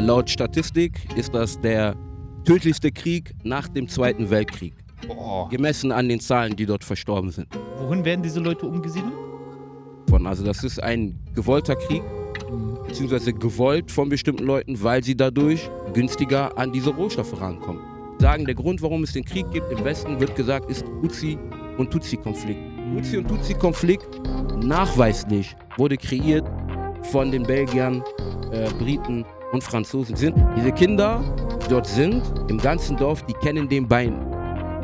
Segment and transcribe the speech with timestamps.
[0.00, 1.94] äh, laut Statistik ist das der
[2.44, 4.74] tödlichste Krieg nach dem Zweiten Weltkrieg.
[5.06, 5.48] Boah.
[5.48, 7.48] Gemessen an den Zahlen, die dort verstorben sind.
[7.78, 9.12] Wohin werden diese Leute umgesiedelt?
[10.08, 12.02] Von, also das ist ein gewollter Krieg,
[12.86, 17.82] beziehungsweise gewollt von bestimmten Leuten, weil sie dadurch günstiger an diese Rohstoffe rankommen.
[18.18, 21.38] Sagen, der Grund, warum es den Krieg gibt im Westen, wird gesagt, ist Huzi
[21.78, 22.60] und Tutsi-Konflikt.
[22.94, 24.20] Huzi und Tutsi-Konflikt
[24.62, 26.44] nachweislich wurde kreiert
[27.04, 28.02] von den Belgiern,
[28.52, 30.16] äh, Briten und Franzosen.
[30.16, 31.22] Sind diese Kinder
[31.64, 34.14] die dort sind im ganzen Dorf, die kennen den beim,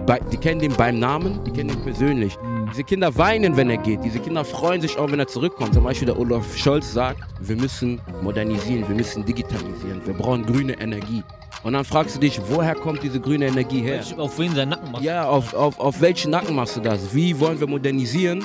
[0.07, 2.37] bei, die kennen den beim Namen, die kennen ihn persönlich.
[2.71, 4.05] Diese Kinder weinen, wenn er geht.
[4.05, 5.75] Diese Kinder freuen sich auch, wenn er zurückkommt.
[5.75, 10.79] Zum Beispiel der Olaf Scholz sagt, wir müssen modernisieren, wir müssen digitalisieren, wir brauchen grüne
[10.81, 11.23] Energie.
[11.63, 14.03] Und dann fragst du dich, woher kommt diese grüne Energie her?
[14.17, 15.03] Auf wen sein Nacken macht?
[15.03, 17.15] Ja, auf, auf, auf welchen Nacken machst du das?
[17.15, 18.45] Wie wollen wir modernisieren,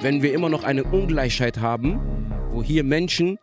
[0.00, 2.00] wenn wir immer noch eine Ungleichheit haben,
[2.52, 3.38] wo hier Menschen,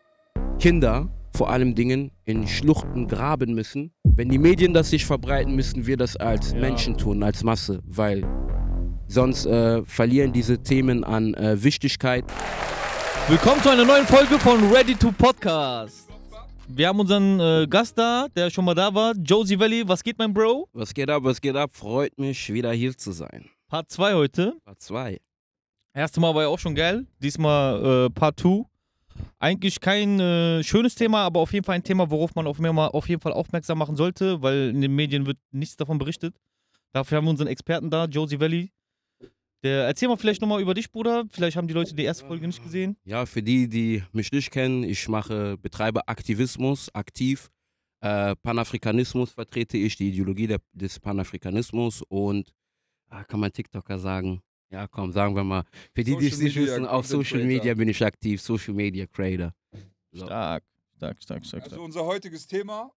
[0.60, 3.92] Kinder vor allem Dingen in Schluchten graben müssen?
[4.04, 6.60] Wenn die Medien das sich verbreiten, müssen wir das als Ja.
[6.60, 8.24] Menschen tun, als Masse, weil
[9.08, 12.26] sonst äh, verlieren diese Themen an äh, Wichtigkeit.
[13.28, 16.08] Willkommen zu einer neuen Folge von Ready to Podcast.
[16.68, 19.88] Wir haben unseren äh, Gast da, der schon mal da war, Josie Valley.
[19.88, 20.68] Was geht, mein Bro?
[20.74, 21.72] Was geht ab, was geht ab?
[21.74, 23.50] Freut mich, wieder hier zu sein.
[23.68, 24.54] Part 2 heute.
[24.66, 25.18] Part 2.
[25.94, 27.06] Erste Mal war ja auch schon geil.
[27.20, 28.64] Diesmal äh, Part 2.
[29.40, 32.88] Eigentlich kein äh, schönes Thema, aber auf jeden Fall ein Thema, worauf man auf, mal
[32.88, 36.36] auf jeden Fall aufmerksam machen sollte, weil in den Medien wird nichts davon berichtet.
[36.92, 38.72] Dafür haben wir unseren Experten da, Josie Valley.
[39.64, 41.26] Der, erzähl mal vielleicht nochmal über dich, Bruder.
[41.32, 42.96] Vielleicht haben die Leute die erste Folge nicht gesehen.
[43.04, 47.50] Ja, für die, die mich nicht kennen, ich mache, betreibe Aktivismus, aktiv.
[48.02, 52.54] Äh, Panafrikanismus vertrete ich, die Ideologie der, des Panafrikanismus und
[53.10, 54.42] ah, kann man TikToker sagen?
[54.72, 55.64] Ja, komm, sagen wir mal.
[55.94, 57.44] Für die, die es nicht wissen, auf Social.
[57.44, 59.54] Media bin ich aktiv, Social Media Creator.
[60.12, 60.26] So.
[60.26, 60.64] Stark,
[60.96, 61.64] stark, stark, stark.
[61.64, 62.92] Also unser heutiges Thema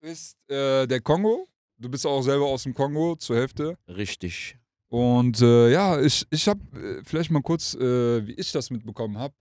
[0.00, 1.46] ist äh, der Kongo.
[1.78, 3.76] Du bist auch selber aus dem Kongo zur Hälfte.
[3.86, 4.56] Richtig.
[4.88, 9.18] Und äh, ja, ich, ich habe äh, vielleicht mal kurz, äh, wie ich das mitbekommen
[9.18, 9.34] habe.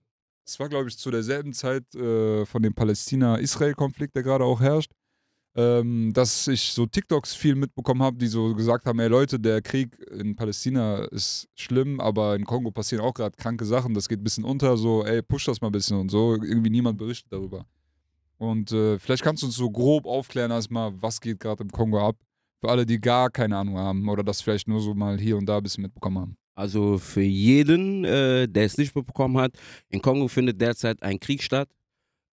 [0.46, 4.92] Es war, glaube ich, zu derselben Zeit äh, von dem Palästina-Israel-Konflikt, der gerade auch herrscht,
[5.56, 9.62] ähm, dass ich so TikToks viel mitbekommen habe, die so gesagt haben, ey Leute, der
[9.62, 14.20] Krieg in Palästina ist schlimm, aber in Kongo passieren auch gerade kranke Sachen, das geht
[14.20, 16.34] ein bisschen unter, so, ey, push das mal ein bisschen und so.
[16.34, 17.66] Irgendwie niemand berichtet darüber.
[18.38, 22.06] Und äh, vielleicht kannst du uns so grob aufklären erstmal, was geht gerade im Kongo
[22.06, 22.18] ab.
[22.60, 25.46] Für alle, die gar keine Ahnung haben oder das vielleicht nur so mal hier und
[25.46, 26.38] da ein bisschen mitbekommen haben.
[26.54, 29.54] Also für jeden, äh, der es nicht mitbekommen hat,
[29.90, 31.70] in Kongo findet derzeit ein Krieg statt.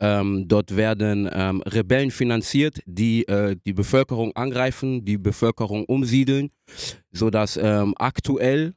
[0.05, 6.51] Ähm, dort werden ähm, Rebellen finanziert, die äh, die Bevölkerung angreifen, die Bevölkerung umsiedeln,
[7.13, 8.75] sodass ähm, aktuell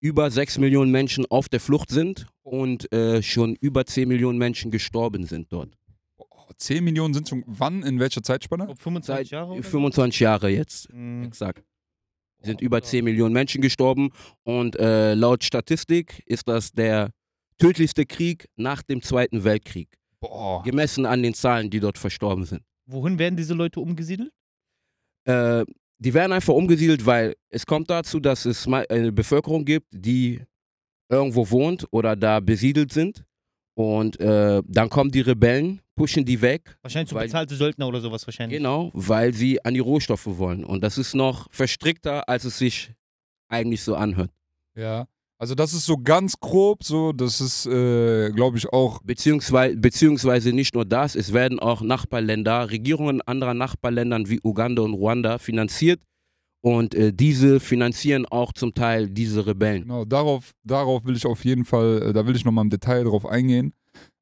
[0.00, 4.70] über 6 Millionen Menschen auf der Flucht sind und äh, schon über 10 Millionen Menschen
[4.70, 5.76] gestorben sind dort.
[6.16, 8.66] Oh, 10 Millionen sind schon, wann, in welcher Zeitspanne?
[8.66, 9.52] glaub, 25 Seit Jahre?
[9.52, 9.68] oder so?
[9.70, 11.24] 25 Jahre jetzt, Mhm.
[11.24, 11.64] exakt.
[12.40, 14.10] Sind über 10 Millionen Menschen gestorben
[14.44, 17.10] und äh, laut Statistik ist das der
[17.58, 19.88] tödlichste Krieg nach dem Zweiten Weltkrieg.
[20.22, 20.62] Boah.
[20.62, 22.62] Gemessen an den Zahlen, die dort verstorben sind.
[22.86, 24.32] Wohin werden diese Leute umgesiedelt?
[25.24, 25.64] Äh,
[25.98, 30.42] die werden einfach umgesiedelt, weil es kommt dazu, dass es eine Bevölkerung gibt, die
[31.08, 33.24] irgendwo wohnt oder da besiedelt sind.
[33.74, 36.76] Und äh, dann kommen die Rebellen, pushen die weg.
[36.82, 38.58] Wahrscheinlich so Weil- bezahlte Söldner oder sowas wahrscheinlich.
[38.58, 40.64] Genau, weil sie an die Rohstoffe wollen.
[40.64, 42.92] Und das ist noch verstrickter, als es sich
[43.48, 44.30] eigentlich so anhört.
[44.74, 45.06] Ja.
[45.42, 50.52] Also das ist so ganz grob so, das ist, äh, glaube ich, auch Beziehungsweise, beziehungsweise
[50.52, 56.00] nicht nur das, es werden auch Nachbarländer, Regierungen anderer Nachbarländern wie Uganda und Ruanda finanziert.
[56.64, 59.82] Und äh, diese finanzieren auch zum Teil diese Rebellen.
[59.82, 63.02] Genau, darauf, darauf will ich auf jeden Fall, äh, da will ich nochmal im Detail
[63.02, 63.72] drauf eingehen.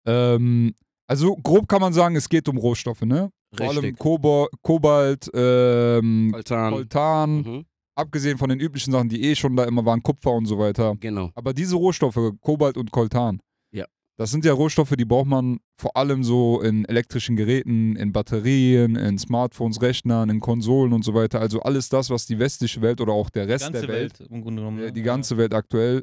[0.06, 0.72] Ähm,
[1.06, 3.30] also grob kann man sagen, es geht um Rohstoffe, ne?
[3.54, 3.98] Vor allem Richtig.
[3.98, 6.72] Kobo Kobalt, ähm, Coltan.
[6.72, 7.64] Coltan, Mhm,
[8.00, 10.96] abgesehen von den üblichen Sachen, die eh schon da immer waren, Kupfer und so weiter.
[11.00, 11.30] genau.
[11.34, 13.40] Aber diese Rohstoffe, Kobalt und Coltan,
[13.72, 13.86] Ja.
[14.16, 18.96] das sind ja Rohstoffe, die braucht man vor allem so in elektrischen Geräten, in Batterien,
[18.96, 21.40] in Smartphones, Rechnern, in Konsolen und so weiter.
[21.40, 24.30] Also alles das, was die westliche Welt oder auch der Rest ganze der Welt, Welt,
[24.30, 24.78] im Grunde genommen.
[24.80, 24.92] äh, ne?
[24.92, 26.02] die ganze Welt aktuell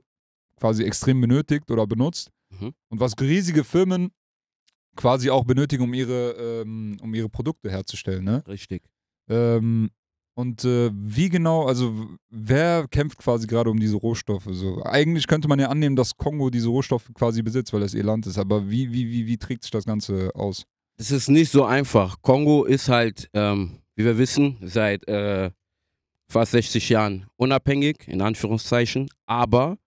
[0.60, 2.30] quasi extrem benötigt oder benutzt.
[2.50, 2.72] Mhm.
[2.90, 4.10] Und was riesige Firmen
[4.96, 6.32] quasi auch benötigen, um ihre,
[6.64, 8.24] ähm, um ihre Produkte herzustellen.
[8.24, 8.44] Ne?
[8.48, 8.82] Richtig.
[9.30, 9.92] Ähm,
[10.38, 14.46] und äh, wie genau, also wer kämpft quasi gerade um diese Rohstoffe?
[14.52, 18.04] So, eigentlich könnte man ja annehmen, dass Kongo diese Rohstoffe quasi besitzt, weil es ihr
[18.04, 18.38] Land ist.
[18.38, 20.64] Aber wie, wie, wie, wie trägt sich das Ganze aus?
[21.00, 22.22] Es ist nicht so einfach.
[22.22, 25.50] Kongo ist halt, ähm, wie wir wissen, seit äh,
[26.32, 29.10] fast 60 Jahren unabhängig, in Anführungszeichen.
[29.26, 29.80] Aber,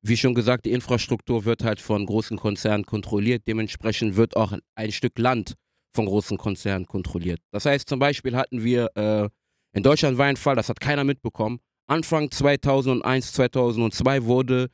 [0.00, 3.42] wie schon gesagt, die Infrastruktur wird halt von großen Konzernen kontrolliert.
[3.46, 5.56] Dementsprechend wird auch ein Stück Land
[5.94, 7.40] von großen Konzernen kontrolliert.
[7.50, 9.28] Das heißt, zum Beispiel hatten wir, äh,
[9.72, 11.60] in Deutschland war ein Fall, das hat keiner mitbekommen.
[11.86, 14.70] Anfang 2001, 2002 wurde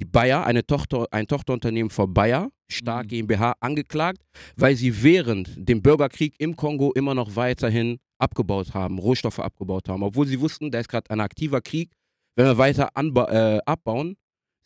[0.00, 3.08] die Bayer, eine Tochter, ein Tochterunternehmen von Bayer, Stark Mhm.
[3.08, 4.22] GmbH, angeklagt,
[4.56, 10.02] weil sie während dem Bürgerkrieg im Kongo immer noch weiterhin abgebaut haben, Rohstoffe abgebaut haben.
[10.02, 11.90] Obwohl sie wussten, da ist gerade ein aktiver Krieg.
[12.36, 14.16] Wenn wir weiter äh, abbauen,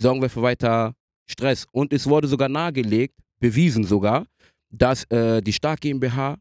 [0.00, 0.94] sorgen wir für weiter
[1.26, 1.66] Stress.
[1.72, 4.26] Und es wurde sogar nahegelegt, bewiesen sogar,
[4.70, 6.36] dass äh, die Stark GmbH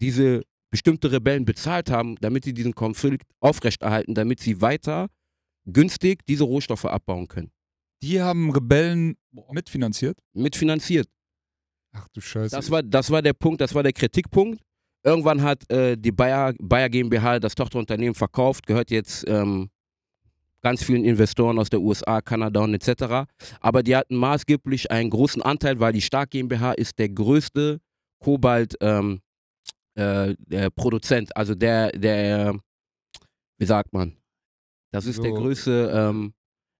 [0.00, 5.08] diese bestimmte Rebellen bezahlt haben, damit sie diesen Konflikt aufrechterhalten, damit sie weiter
[5.64, 7.50] günstig diese Rohstoffe abbauen können.
[8.02, 9.16] Die haben Rebellen
[9.50, 10.18] mitfinanziert.
[10.32, 11.08] Mitfinanziert.
[11.92, 12.54] Ach du Scheiße.
[12.54, 14.60] Das war, das war der Punkt, das war der Kritikpunkt.
[15.02, 19.70] Irgendwann hat äh, die Bayer, Bayer GmbH das Tochterunternehmen verkauft, gehört jetzt ähm,
[20.62, 23.28] ganz vielen Investoren aus der USA, Kanada und etc.
[23.60, 27.80] Aber die hatten maßgeblich einen großen Anteil, weil die Stark GmbH ist der größte
[28.18, 29.20] Kobalt ähm,
[29.96, 32.58] äh, der Produzent, also der, der,
[33.58, 34.16] wie sagt man,
[34.92, 36.34] das ist der So, größte ähm,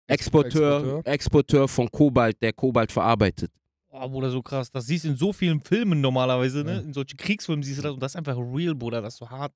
[0.06, 1.12] Exporteur, Exporteur.
[1.12, 3.50] Exporteur von Kobalt, der Kobalt verarbeitet.
[3.90, 4.70] Boah, Bruder, so krass.
[4.70, 6.74] Das siehst du in so vielen Filmen normalerweise, ne?
[6.74, 6.80] Ja.
[6.80, 9.00] In solchen Kriegsfilmen siehst du das und das ist einfach real, Bruder.
[9.02, 9.52] Das ist so hart.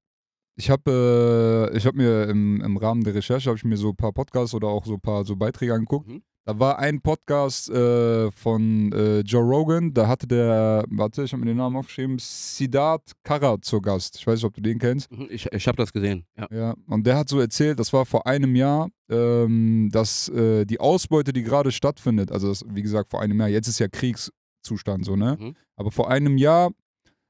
[0.56, 3.90] Ich habe äh, ich hab mir im, im Rahmen der Recherche habe ich mir so
[3.90, 6.08] ein paar Podcasts oder auch so ein paar so Beiträge angeguckt.
[6.08, 6.22] Mhm.
[6.46, 11.40] Da war ein Podcast äh, von äh, Joe Rogan, da hatte der, warte, ich habe
[11.40, 14.16] mir den Namen aufgeschrieben, Siddharth Karat zu Gast.
[14.16, 15.12] Ich weiß nicht, ob du den kennst.
[15.12, 16.48] Mhm, Ich, ich habe das gesehen, ja.
[16.50, 20.81] Ja, und der hat so erzählt, das war vor einem Jahr, ähm, dass äh, die
[20.81, 25.04] Ausbeute, die gerade stattfindet, also das, wie gesagt, vor einem Jahr, jetzt ist ja Kriegszustand
[25.04, 25.37] so, ne?
[25.38, 25.54] Mhm.
[25.76, 26.70] Aber vor einem Jahr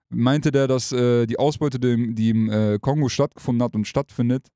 [0.09, 4.47] meinte der, dass äh, die Ausbeute, die, die im äh, Kongo stattgefunden hat und stattfindet,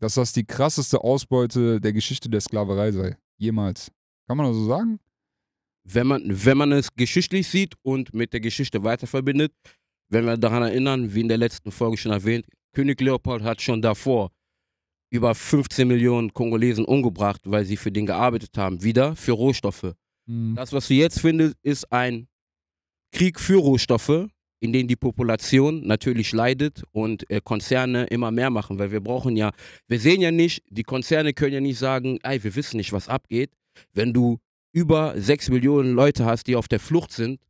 [0.00, 3.16] dass das die krasseste Ausbeute der Geschichte der Sklaverei sei.
[3.38, 3.90] Jemals.
[4.32, 4.98] Kann man das so sagen?
[5.84, 9.52] wenn man, wenn man es geschichtlich sieht und mit der Geschichte weiter verbindet,
[10.08, 13.82] wenn wir daran erinnern, wie in der letzten Folge schon erwähnt, König Leopold hat schon
[13.82, 14.30] davor
[15.10, 19.92] über 15 Millionen Kongolesen umgebracht, weil sie für den gearbeitet haben, wieder für Rohstoffe.
[20.54, 22.28] Das, was du jetzt findest, ist ein
[23.12, 24.28] Krieg für Rohstoffe,
[24.60, 29.36] in dem die Population natürlich leidet und äh, Konzerne immer mehr machen, weil wir brauchen
[29.36, 29.50] ja,
[29.88, 33.08] wir sehen ja nicht, die Konzerne können ja nicht sagen, ey, wir wissen nicht, was
[33.08, 33.50] abgeht,
[33.92, 34.38] wenn du
[34.72, 37.40] über 6 Millionen Leute hast, die auf der Flucht sind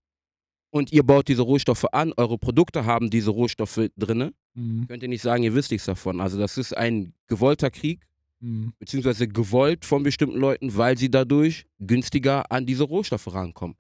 [0.71, 4.87] und ihr baut diese Rohstoffe an, eure Produkte haben diese Rohstoffe drinne, Mhm.
[4.87, 6.21] könnt ihr nicht sagen, ihr wisst nichts davon.
[6.21, 8.07] Also das ist ein gewollter Krieg,
[8.41, 8.73] Mhm.
[8.79, 13.77] beziehungsweise gewollt von bestimmten Leuten, weil sie dadurch günstiger an diese Rohstoffe rankommen.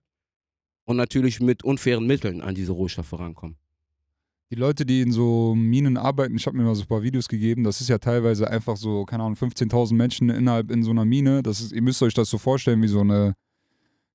[0.84, 3.56] Und natürlich mit unfairen Mitteln an diese Rohstoffe rankommen.
[4.52, 7.26] Die Leute, die in so Minen arbeiten, ich habe mir mal so ein paar Videos
[7.26, 11.06] gegeben, das ist ja teilweise einfach so, keine Ahnung, 15.000 Menschen innerhalb in so einer
[11.06, 11.42] Mine.
[11.42, 13.32] Das ist, ihr müsst euch das so vorstellen wie so eine,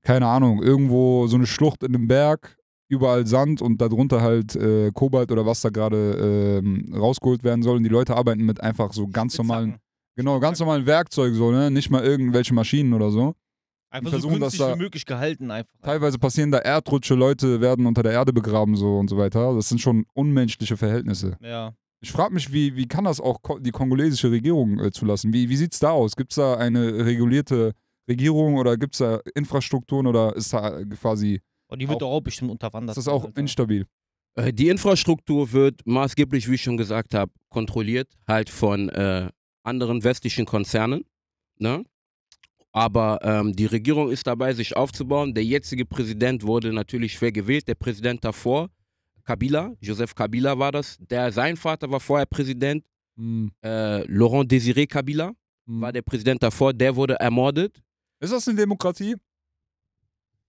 [0.04, 2.56] keine Ahnung, irgendwo so eine Schlucht in einem Berg,
[2.88, 7.78] überall Sand und darunter halt äh, Kobalt oder was da gerade ähm, rausgeholt werden soll.
[7.78, 9.78] Und die Leute arbeiten mit einfach so ganz normalen,
[10.16, 11.72] genau, ganz normalen Werkzeugen, so, ne?
[11.72, 13.34] Nicht mal irgendwelche Maschinen oder so.
[13.90, 15.72] Einfach so versuchen, das günstig da- wie möglich gehalten einfach.
[15.82, 19.54] Teilweise passieren da Erdrutsche, Leute werden unter der Erde begraben so und so weiter.
[19.56, 21.38] Das sind schon unmenschliche Verhältnisse.
[21.42, 21.74] Ja.
[22.02, 25.34] Ich frage mich, wie, wie kann das auch die kongolesische Regierung äh, zulassen?
[25.34, 26.16] Wie, wie sieht es da aus?
[26.16, 27.74] Gibt es da eine regulierte
[28.10, 32.12] Regierung oder gibt es da Infrastrukturen oder ist da quasi, Und die wird Auch- doch
[32.12, 32.96] auch bestimmt unterwandert.
[32.98, 33.40] ist das auch Alter.
[33.42, 33.86] instabil?
[34.36, 39.30] Äh, Die Infrastruktur wird maßgeblich, wie ich schon gesagt habe, kontrolliert halt von äh,
[39.64, 41.04] anderen westlichen Konzernen.
[41.58, 41.84] Ne?
[42.78, 45.34] Aber ähm, die Regierung ist dabei, sich aufzubauen.
[45.34, 47.68] Der jetzige Präsident wurde natürlich schwer gewählt.
[47.68, 48.70] Der Präsident davor,
[49.24, 50.98] Kabila, Joseph Kabila war das.
[51.10, 52.86] Der, sein Vater war vorher Präsident.
[53.16, 55.30] Hm, Äh, Laurent Désiré Kabila
[55.66, 55.82] hm.
[55.82, 56.72] war der Präsident davor.
[56.72, 57.82] Der wurde ermordet.
[58.20, 59.16] Ist das eine Demokratie?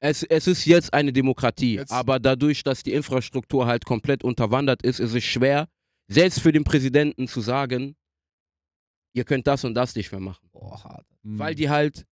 [0.00, 4.82] Es, es ist jetzt eine Demokratie, Jetzt- aber dadurch, dass die Infrastruktur halt komplett unterwandert
[4.82, 5.66] ist, ist es schwer,
[6.08, 7.96] selbst für den Präsidenten zu sagen,
[9.14, 10.46] ihr könnt das und das nicht mehr machen.
[10.52, 11.06] Boah, hart.
[11.24, 11.38] Hm.
[11.38, 12.06] Weil die halt,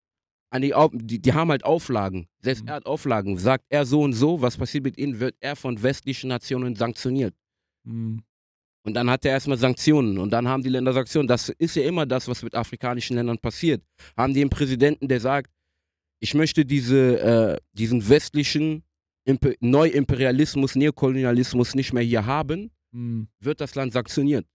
[0.62, 2.28] die, die, die haben halt Auflagen.
[2.40, 2.68] Selbst Mhm.
[2.68, 3.38] er hat Auflagen.
[3.38, 7.34] Sagt er so und so, was passiert mit ihnen, wird er von westlichen Nationen sanktioniert.
[7.84, 8.22] Hm.
[8.84, 11.26] Und dann hat er erstmal Sanktionen und dann haben die Länder Sanktionen.
[11.26, 13.82] Das ist ja immer das, was mit afrikanischen Ländern passiert.
[14.16, 15.50] Haben die einen Präsidenten, der sagt,
[16.20, 18.84] ich möchte diese, äh, diesen westlichen
[19.24, 23.26] Imper Neuimperialismus, Neokolonialismus nicht mehr hier haben, Hm.
[23.40, 24.46] wird das Land sanktioniert.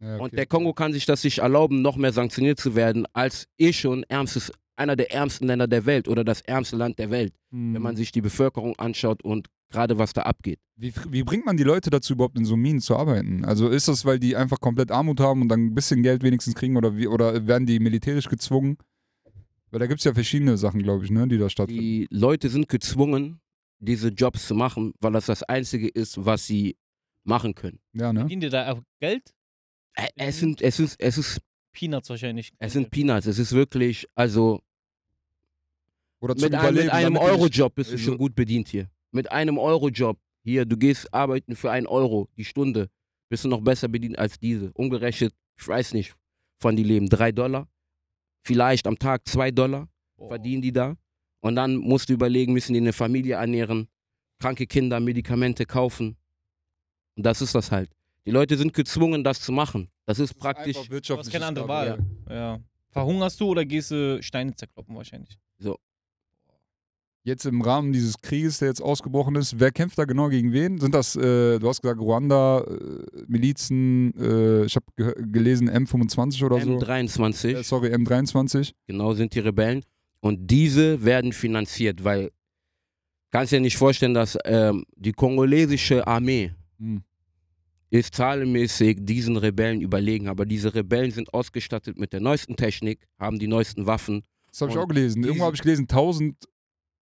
[0.00, 0.36] Ja, Und okay.
[0.36, 4.04] der Kongo kann sich das nicht erlauben, noch mehr sanktioniert zu werden, als eh schon
[4.04, 7.74] ärmstes, einer der ärmsten Länder der Welt oder das ärmste Land der Welt, Hm.
[7.74, 10.58] wenn man sich die Bevölkerung anschaut und gerade was da abgeht.
[10.76, 13.44] Wie, wie bringt man die Leute dazu, überhaupt in so Minen zu arbeiten?
[13.44, 16.54] Also ist das, weil die einfach komplett Armut haben und dann ein bisschen Geld wenigstens
[16.54, 18.76] kriegen oder, wie, oder werden die militärisch gezwungen?
[19.70, 21.82] Weil da gibt es ja verschiedene Sachen, glaube ich, ne, die da stattfinden.
[21.82, 23.40] Die Leute sind gezwungen,
[23.80, 26.76] diese Jobs zu machen, weil das das Einzige ist, was sie
[27.24, 27.80] machen können.
[27.92, 28.20] Ja, ne?
[28.20, 29.34] Verdienen die da auch Geld?
[29.96, 31.40] Ä- Es sind, es ist, es ist,
[31.74, 32.52] Peanuts wahrscheinlich.
[32.58, 33.26] es sind Peanuts.
[33.26, 34.62] Es ist wirklich, also
[36.20, 38.88] Oder mit einem, mit einem Euro-Job bist du Also- schon gut bedient hier.
[39.10, 42.88] Mit einem Euro-Job hier, du gehst arbeiten für einen Euro die Stunde,
[43.28, 44.72] bist du noch besser bedient als diese.
[44.72, 46.14] Umgerechnet, ich weiß nicht,
[46.58, 47.68] von die leben drei Dollar,
[48.42, 50.28] vielleicht am Tag zwei Dollar Oh.
[50.28, 50.96] verdienen die da.
[51.40, 53.88] Und dann musst du überlegen, müssen die eine Familie ernähren,
[54.38, 56.16] kranke Kinder, Medikamente kaufen.
[57.16, 57.90] Und das ist das halt.
[58.26, 59.88] Die Leute sind gezwungen, das zu machen.
[60.06, 60.76] Das ist Das ist praktisch.
[60.78, 61.68] einfach Du hast keine andere.
[61.68, 61.98] Wahl.
[62.28, 62.58] Ja.
[62.90, 65.38] Verhungerst du oder gehst du Steine zerkloppen wahrscheinlich?
[67.26, 70.78] Jetzt im Rahmen dieses Krieges, der jetzt ausgebrochen ist, wer kämpft da genau gegen wen?
[70.78, 76.44] Sind das, äh, du hast gesagt, Ruanda, äh, Milizen, äh, ich habe ge gelesen M25
[76.44, 76.76] oder so.
[76.76, 78.74] M23, Äh, sorry, M23.
[78.86, 79.82] genau sind die Rebellen.
[80.20, 82.30] Und diese werden finanziert, weil
[83.30, 87.04] kannst dir nicht vorstellen, dass ähm, die kongolesische Armee Hm.
[88.00, 90.28] Ist zahlenmäßig diesen Rebellen überlegen.
[90.28, 94.22] Aber diese Rebellen sind ausgestattet mit der neuesten Technik, haben die neuesten Waffen.
[94.50, 95.24] Das habe ich auch gelesen.
[95.24, 96.36] Irgendwo habe ich gelesen, 1000,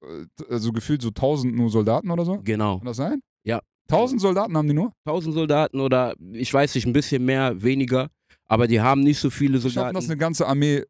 [0.02, 0.06] äh,
[0.48, 2.40] also gefühlt so 1000 nur Soldaten oder so.
[2.42, 2.78] Genau.
[2.78, 3.20] Kann das sein?
[3.44, 3.60] Ja.
[3.90, 4.92] 1000 Soldaten haben die nur?
[5.04, 8.08] 1000 Soldaten oder ich weiß nicht, ein bisschen mehr, weniger.
[8.46, 10.10] Aber die haben nicht so viele Die schaffen das, Soldaten.
[10.10, 10.84] eine ganze Armee äh,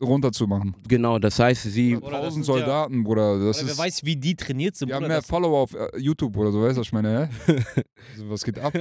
[0.00, 0.74] runterzumachen.
[0.86, 1.96] Genau, das heißt, sie.
[1.96, 3.38] Oder das 1000 sind ja- Soldaten, Bruder.
[3.38, 4.88] Das Oder wer ist, weiß, wie die trainiert sind.
[4.88, 6.92] die haben Bruder, mehr das- Follower auf äh, YouTube oder so, weißt du, was ich
[6.92, 7.28] meine?
[7.46, 7.52] Hä?
[8.12, 8.72] also, was geht ab?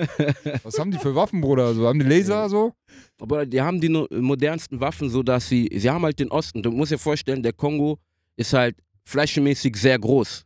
[0.64, 1.74] Was haben die für Waffen, Bruder?
[1.74, 2.74] So, haben die Laser so?
[3.20, 5.70] Aber die haben die modernsten Waffen, so dass sie.
[5.74, 6.62] Sie haben halt den Osten.
[6.64, 7.98] Du musst dir vorstellen, der Kongo
[8.36, 10.46] ist halt flächenmäßig sehr groß.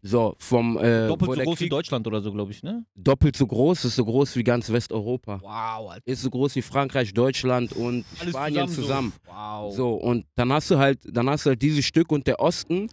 [0.00, 0.78] So, vom.
[0.78, 2.84] Äh, Doppelt so groß wie Krieg- Deutschland oder so, glaube ich, ne?
[2.94, 5.40] Doppelt so groß, ist so groß wie ganz Westeuropa.
[5.42, 6.06] Wow, Alter.
[6.06, 9.12] Ist so groß wie Frankreich, Deutschland und Alles Spanien zusammen.
[9.26, 9.32] So.
[9.32, 9.74] Wow.
[9.76, 12.88] So, und dann hast du halt, dann hast du halt dieses Stück und der Osten,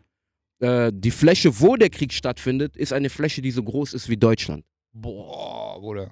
[0.60, 4.18] äh, die Fläche, wo der Krieg stattfindet, ist eine Fläche, die so groß ist wie
[4.18, 4.66] Deutschland.
[4.92, 5.80] Boah.
[5.80, 6.12] Bruder.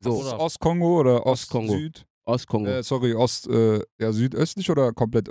[0.00, 1.72] So, Ist das Ostkongo oder Ostkongo.
[1.74, 2.06] Ost-Süd?
[2.26, 2.68] Ostkongo.
[2.70, 5.28] Äh, sorry, Ost, äh, ja, südöstlich oder komplett?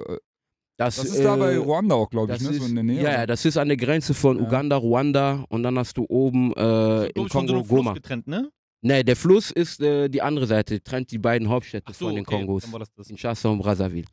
[0.78, 2.50] Äh, das, das ist da bei äh, Ruanda auch, glaube ich, ne?
[2.50, 3.02] ist, so in der Nähe.
[3.04, 4.44] ja, ja, das ist an der Grenze von Ja.
[4.44, 7.94] Uganda, Ruanda und dann hast du oben äh, so Kongo Fluss Goma.
[7.94, 8.50] getrennt, ne?
[8.82, 12.26] Nee, der Fluss ist äh, die andere Seite, trennt die beiden Hauptstädte so, von den
[12.26, 12.70] okay, Kongos.
[12.70, 13.08] das das.
[13.08, 14.08] Kinshasa und Brazzaville.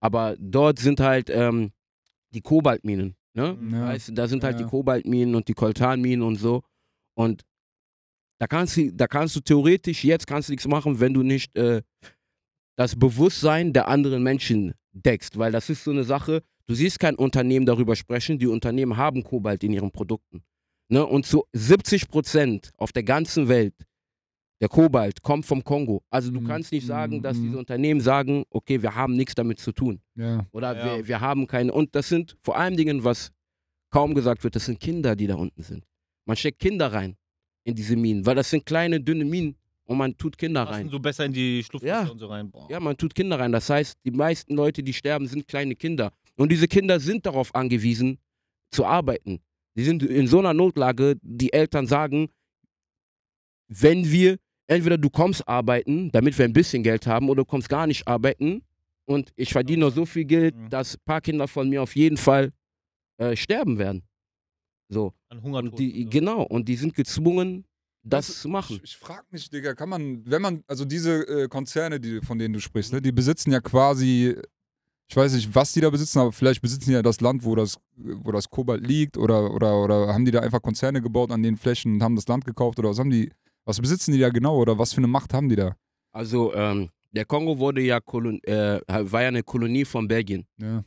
[0.00, 1.72] Aber dort sind halt ähm,
[2.32, 3.16] die Kobaltminen.
[3.34, 3.56] Ne?
[3.72, 3.86] Ja.
[3.88, 4.64] Weißt, da sind halt Ja.
[4.66, 6.62] die Kobaltminen und die Koltanminen und so.
[7.14, 7.42] Und
[8.38, 11.56] da kannst du, da kannst du theoretisch jetzt kannst du nichts machen, wenn du nicht
[11.56, 11.82] äh,
[12.76, 16.42] das Bewusstsein der anderen Menschen deckst, weil das ist so eine Sache.
[16.66, 18.38] Du siehst kein Unternehmen darüber sprechen.
[18.38, 20.42] Die Unternehmen haben Kobalt in ihren Produkten.
[20.88, 21.04] Ne?
[21.04, 23.74] Und zu 70 Prozent auf der ganzen Welt
[24.60, 26.02] der Kobalt kommt vom Kongo.
[26.08, 26.46] Also du Mhm.
[26.46, 27.42] kannst nicht sagen, dass Mhm.
[27.42, 30.00] diese Unternehmen sagen, okay, wir haben nichts damit zu tun.
[30.14, 30.46] ja.
[30.52, 30.84] Oder Ja.
[30.98, 31.72] wir, wir haben keine.
[31.72, 33.32] Und das sind vor allen Dingen, was
[33.90, 35.84] kaum gesagt wird, das sind Kinder, die da unten sind.
[36.26, 37.16] Man steckt Kinder rein
[37.64, 39.56] in diese Minen, weil das sind kleine, dünne Minen
[39.92, 40.88] und man tut Kinder rein.
[40.88, 42.10] so besser in die Schlupflöcher Ja.
[42.10, 42.50] und so rein.
[42.50, 42.68] Boah.
[42.70, 43.52] Ja, man tut Kinder rein.
[43.52, 46.12] Das heißt, die meisten Leute, die sterben, sind kleine Kinder.
[46.36, 48.18] Und diese Kinder sind darauf angewiesen,
[48.70, 49.40] zu arbeiten.
[49.76, 52.28] Die sind in so einer Notlage, die Eltern sagen,
[53.68, 57.68] wenn wir, entweder du kommst arbeiten, damit wir ein bisschen Geld haben, oder du kommst
[57.68, 58.62] gar nicht arbeiten
[59.06, 60.68] und ich verdiene nur so viel Geld, Mhm.
[60.70, 62.52] dass ein paar Kinder von mir auf jeden Fall
[63.18, 64.02] äh, sterben werden.
[64.88, 65.12] So.
[65.28, 67.64] An Hunger Und die, genau, und die sind gezwungen,
[68.02, 68.76] das zu machen.
[68.76, 72.38] Ich, ich frage mich, Digga, kann man, wenn man, also diese äh, Konzerne, die, von
[72.38, 74.36] denen du sprichst, ne, die besitzen ja quasi,
[75.08, 77.54] ich weiß nicht, was die da besitzen, aber vielleicht besitzen die ja das Land, wo
[77.54, 81.42] das, wo das Kobalt liegt oder, oder, oder haben die da einfach Konzerne gebaut an
[81.42, 83.30] den Flächen und haben das Land gekauft oder was haben die,
[83.64, 85.76] was besitzen die da genau oder was für eine Macht haben die da?
[86.12, 90.46] Also, ähm, der Kongo wurde ja Kolon äh, war ja eine Kolonie von Belgien.
[90.56, 90.82] Ja.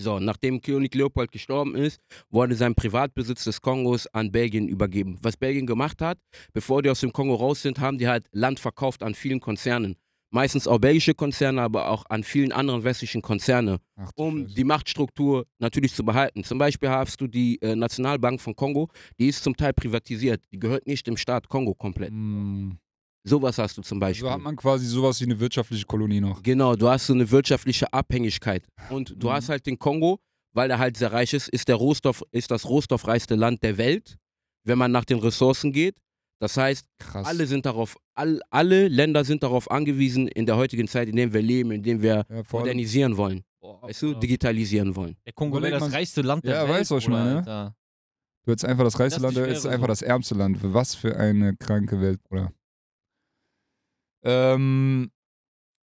[0.00, 5.18] So, nachdem König Leopold gestorben ist, wurde sein Privatbesitz des Kongos an Belgien übergeben.
[5.20, 6.18] Was Belgien gemacht hat,
[6.54, 9.96] bevor die aus dem Kongo raus sind, haben die halt Land verkauft an vielen Konzernen.
[10.30, 15.44] Meistens auch belgische Konzerne, aber auch an vielen anderen westlichen Konzerne, Ach, um die Machtstruktur
[15.58, 16.44] natürlich zu behalten.
[16.44, 18.88] Zum Beispiel hast du die äh, Nationalbank von Kongo,
[19.18, 20.40] die ist zum Teil privatisiert.
[20.52, 22.10] Die gehört nicht dem Staat Kongo komplett.
[22.10, 22.78] Hm.
[23.22, 24.26] Sowas hast du zum Beispiel.
[24.28, 26.42] So hat man quasi sowas wie eine wirtschaftliche Kolonie noch.
[26.42, 28.66] Genau, du hast so eine wirtschaftliche Abhängigkeit.
[28.88, 29.32] Und du Mhm.
[29.32, 30.20] hast halt den Kongo,
[30.52, 34.16] weil er halt sehr reich ist, ist, der Rohstoff, ist das rohstoffreichste Land der Welt,
[34.64, 35.96] wenn man nach den Ressourcen geht.
[36.40, 37.26] Das heißt, Krass.
[37.26, 41.30] alle sind darauf, all, alle Länder sind darauf angewiesen, in der heutigen Zeit, in der
[41.34, 44.20] wir leben, in der wir ja, modernisieren wollen, Boah, weißt du, Bruder.
[44.20, 45.16] digitalisieren wollen.
[45.26, 46.78] Der Kongo wäre das reichste Land der Ja, Welt.
[46.80, 47.74] weißt du, was ich meine?
[48.46, 49.92] Du hättest einfach das reichste Das Land, ist wäre einfach so.
[49.92, 50.58] das ärmste Land.
[50.62, 52.50] Was für eine kranke Welt, Bruder.
[54.22, 55.10] Ähm,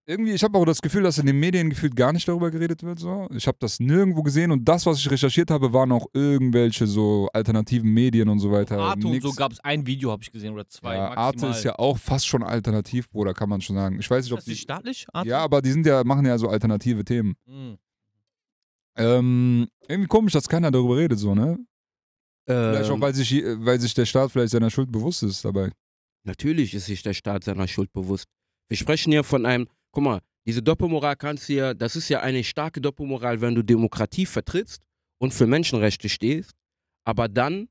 [0.05, 2.83] irgendwie, ich habe auch das Gefühl, dass in den Medien gefühlt gar nicht darüber geredet
[2.83, 2.99] wird.
[2.99, 3.29] So.
[3.33, 7.29] Ich habe das nirgendwo gesehen und das, was ich recherchiert habe, waren auch irgendwelche so
[7.31, 8.77] alternativen Medien und so weiter.
[8.79, 11.25] Arte und so gab es ein Video, habe ich gesehen, oder zwei ja, maximal.
[11.25, 13.97] Arte ist ja auch fast schon alternativ, Bruder, kann man schon sagen.
[13.97, 14.51] Ich weiß nicht, Ist ob das die.
[14.51, 15.07] nicht staatlich?
[15.13, 15.29] Arte?
[15.29, 17.35] Ja, aber die sind ja, machen ja so alternative Themen.
[17.45, 17.77] Mhm.
[18.97, 21.57] Ähm, irgendwie komisch, dass keiner darüber redet, so, ne?
[22.45, 25.71] Vielleicht auch, Ähm, weil sich, weil sich der Staat vielleicht seiner Schuld bewusst ist dabei.
[26.23, 28.25] Natürlich ist sich der Staat seiner Schuld bewusst.
[28.69, 32.21] Wir sprechen hier von einem, guck mal, diese Doppelmoral kannst du ja, das ist ja
[32.21, 34.83] eine starke Doppelmoral, wenn du Demokratie vertrittst
[35.19, 36.51] und für Menschenrechte stehst,
[37.05, 37.67] aber dann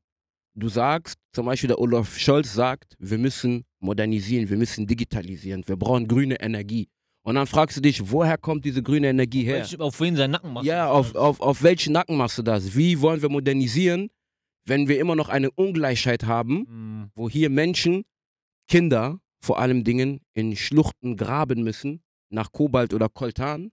[0.54, 5.76] du sagst, zum Beispiel der Olaf Scholz sagt, wir müssen modernisieren, wir müssen digitalisieren, wir
[5.76, 6.88] brauchen grüne Energie.
[7.24, 9.58] Und dann fragst du dich, woher kommt diese grüne Energie her?
[9.58, 12.74] Welch, auf wen sein Nacken macht Ja, auf, auf, auf welchen Nacken machst du das?
[12.76, 14.10] Wie wollen wir modernisieren,
[14.66, 16.66] wenn wir immer noch eine Ungleichheit haben?
[16.68, 17.10] Mhm.
[17.14, 18.04] wo hier Menschen,
[18.68, 23.70] Kinder vor allem Dingen in Schluchten graben müssen, nach Kobalt oder Koltan.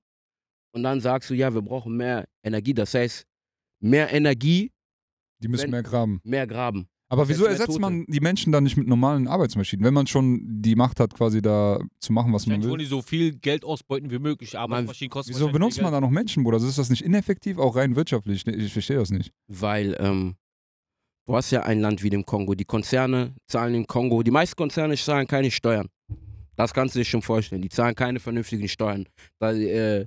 [0.73, 2.73] Und dann sagst du, ja, wir brauchen mehr Energie.
[2.73, 3.23] Das heißt,
[3.81, 4.71] mehr Energie,
[5.41, 6.19] Die müssen mehr graben.
[6.23, 6.87] mehr graben.
[7.11, 10.75] Aber wieso ersetzt man die Menschen dann nicht mit normalen Arbeitsmaschinen, wenn man schon die
[10.75, 12.85] Macht hat, quasi da zu machen, was man Wahrscheinlich wollen will?
[12.85, 14.55] die so viel Geld ausbeuten wie möglich.
[14.59, 16.57] Arbeitsmaschinen kosten Wieso benutzt man da noch Menschen, Bruder?
[16.57, 18.45] Ist das nicht ineffektiv, auch rein wirtschaftlich?
[18.45, 19.31] Ich, ich verstehe das nicht.
[19.47, 20.35] Weil ähm,
[21.29, 22.55] du hast ja ein Land wie dem Kongo.
[22.55, 25.87] Die Konzerne zahlen im Kongo, die meisten Konzerne zahlen keine Steuern.
[26.55, 27.61] Das kannst du dir schon vorstellen.
[27.61, 29.05] Die zahlen keine vernünftigen Steuern.
[29.37, 30.05] Weil, äh,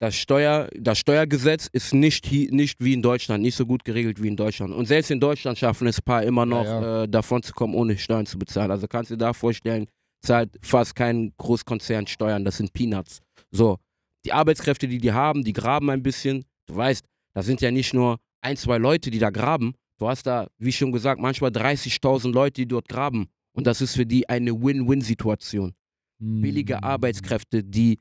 [0.00, 4.28] das, Steuer, das Steuergesetz ist nicht, nicht wie in Deutschland, nicht so gut geregelt wie
[4.28, 4.72] in Deutschland.
[4.72, 7.74] Und selbst in Deutschland schaffen es ein paar immer noch Ja, Äh, davon zu kommen,
[7.74, 8.70] ohne Steuern zu bezahlen.
[8.70, 9.86] Also kannst du dir da vorstellen,
[10.24, 13.20] zahlt fast kein Großkonzern Steuern, das sind Peanuts.
[13.50, 13.78] So,
[14.24, 16.44] die Arbeitskräfte, die die haben, die graben ein bisschen.
[16.66, 19.74] Du weißt, das sind ja nicht nur ein, zwei Leute, die da graben.
[19.98, 23.28] Du hast da, wie schon gesagt, manchmal 30.000 Leute, die dort graben.
[23.52, 25.74] Und das ist für die eine Win-Win-Situation.
[26.18, 26.84] Billige Hm.
[26.84, 28.00] Arbeitskräfte, die,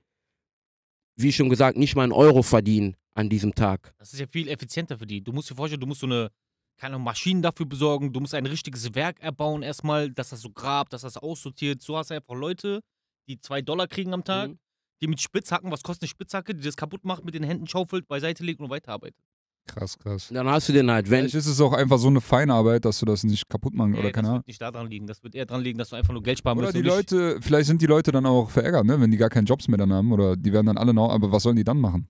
[1.16, 3.94] wie schon gesagt, nicht mal einen Euro verdienen an diesem Tag.
[4.00, 5.22] Das ist ja viel effizienter für die.
[5.24, 6.30] Du musst dir vorstellen, du musst so eine,
[6.78, 10.94] keine Maschinen dafür besorgen, du musst ein richtiges Werk erbauen erstmal, dass das so grabt,
[10.94, 11.82] dass das aussortiert.
[11.84, 12.82] So hast du einfach Leute,
[13.28, 14.60] die zwei Dollar kriegen am Tag, Mhm.
[15.02, 18.08] die mit Spitzhacken, was kostet eine Spitzhacke, die das kaputt macht, mit den Händen schaufelt,
[18.08, 19.20] beiseite legt und weiterarbeitet.
[19.66, 20.30] Krass, krass.
[20.32, 23.00] Dann hast du den halt, wenn, Vielleicht ist es auch einfach so eine Feinarbeit, dass
[23.00, 24.40] du das nicht kaputt machen oder Nee, keine das Ahnung.
[24.40, 25.08] wird nicht daran liegen.
[25.08, 26.76] Das wird eher daran liegen, dass du einfach nur Geld sparen Oder musst.
[26.76, 29.30] die und nicht- Leute, vielleicht sind die Leute dann auch verärgert, ne, wenn die gar
[29.30, 31.64] keinen Jobs mehr dann haben oder die werden dann alle noch, aber was sollen die
[31.64, 32.08] dann machen?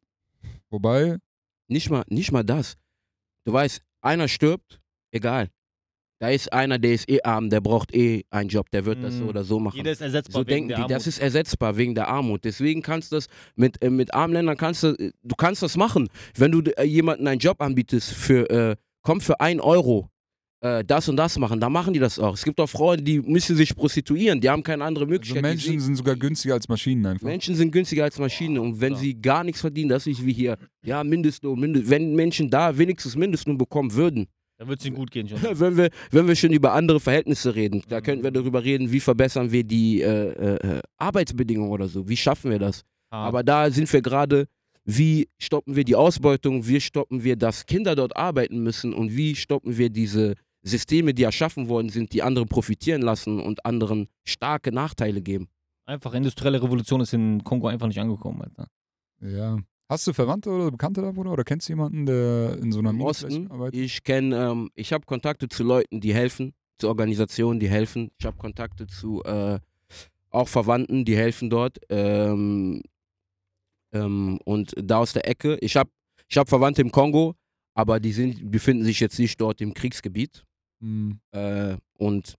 [0.70, 1.18] Wobei,
[1.68, 2.76] nicht mal, nicht mal das.
[3.46, 5.50] Du weißt, einer stirbt, egal.
[6.24, 9.16] Da ist einer, der ist eh arm, der braucht eh einen Job, der wird das
[9.18, 9.30] so Mhm.
[9.30, 9.76] oder so machen.
[9.76, 10.34] Jeder ist ersetzbar.
[10.42, 11.08] So wegen denken der die, das Armut.
[11.08, 12.46] ist ersetzbar wegen der Armut.
[12.46, 15.76] Deswegen kannst du das mit, äh, mit armen Ländern kannst du, äh, du kannst das
[15.76, 16.08] machen.
[16.38, 20.08] Wenn du äh, jemandem einen Job anbietest für, äh, komm für ein Euro,
[20.62, 22.36] äh, das und das machen, dann machen die das auch.
[22.36, 25.44] Es gibt auch Frauen, die müssen sich prostituieren, die haben keine andere also Möglichkeit.
[25.44, 27.28] Die Menschen sind sogar günstiger als Maschinen einfach.
[27.28, 29.00] Menschen sind günstiger als Maschinen und wenn Ja.
[29.00, 33.18] sie gar nichts verdienen, das ist wie hier, ja, Mindestlohn, Mindest, wenn Menschen da wenigstens
[33.18, 34.26] Mindestlohn bekommen würden,
[34.64, 35.40] Da wird es ihnen gut gehen schon.
[35.60, 38.04] wenn wir, wenn wir schon über andere Verhältnisse reden, da Mhm.
[38.04, 42.16] könnten wir darüber reden, wie verbessern wir die äh, äh, äh, Arbeitsbedingungen oder so, wie
[42.16, 42.84] schaffen wir das.
[43.12, 43.28] Hart.
[43.28, 44.48] Aber da sind wir gerade,
[44.86, 49.36] wie stoppen wir die Ausbeutung, wie stoppen wir, dass Kinder dort arbeiten müssen und wie
[49.36, 54.72] stoppen wir diese Systeme, die erschaffen worden sind, die anderen profitieren lassen und anderen starke
[54.72, 55.50] Nachteile geben.
[55.86, 58.68] Einfach industrielle Revolution ist in Kongo einfach nicht angekommen, Alter.
[59.20, 59.58] Ja.
[59.94, 61.32] Hast du Verwandte oder Bekannte da, Bruder?
[61.32, 63.80] Oder kennst du jemanden, der in so einer Im Osten, arbeitet?
[63.80, 68.10] ich kenne, ähm, ich habe Kontakte zu Leuten, die helfen, zu Organisationen, die helfen.
[68.18, 69.60] Ich habe Kontakte zu äh,
[70.32, 71.78] auch Verwandten, die helfen dort.
[71.90, 72.82] Ähm,
[73.92, 75.92] ähm, und da aus der Ecke, ich habe
[76.28, 77.36] ich hab Verwandte im Kongo,
[77.76, 80.44] aber die sind, befinden sich jetzt nicht dort im Kriegsgebiet.
[80.82, 81.20] Hm.
[81.30, 82.34] Äh, und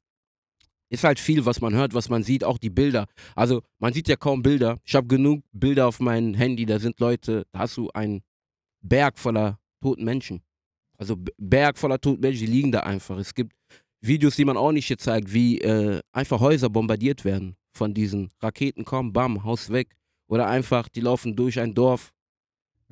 [0.90, 3.06] ist halt viel, was man hört, was man sieht, auch die Bilder.
[3.34, 4.78] Also man sieht ja kaum Bilder.
[4.84, 8.22] Ich habe genug Bilder auf meinem Handy, da sind Leute, da hast du einen
[8.80, 10.42] Berg voller toten Menschen.
[10.96, 13.18] Also Berg voller toten Menschen, die liegen da einfach.
[13.18, 13.52] Es gibt
[14.00, 18.30] Videos, die man auch nicht hier zeigt, wie äh, einfach Häuser bombardiert werden von diesen
[18.40, 19.96] Raketen, kommen, bam, Haus weg.
[20.28, 22.12] Oder einfach, die laufen durch ein Dorf.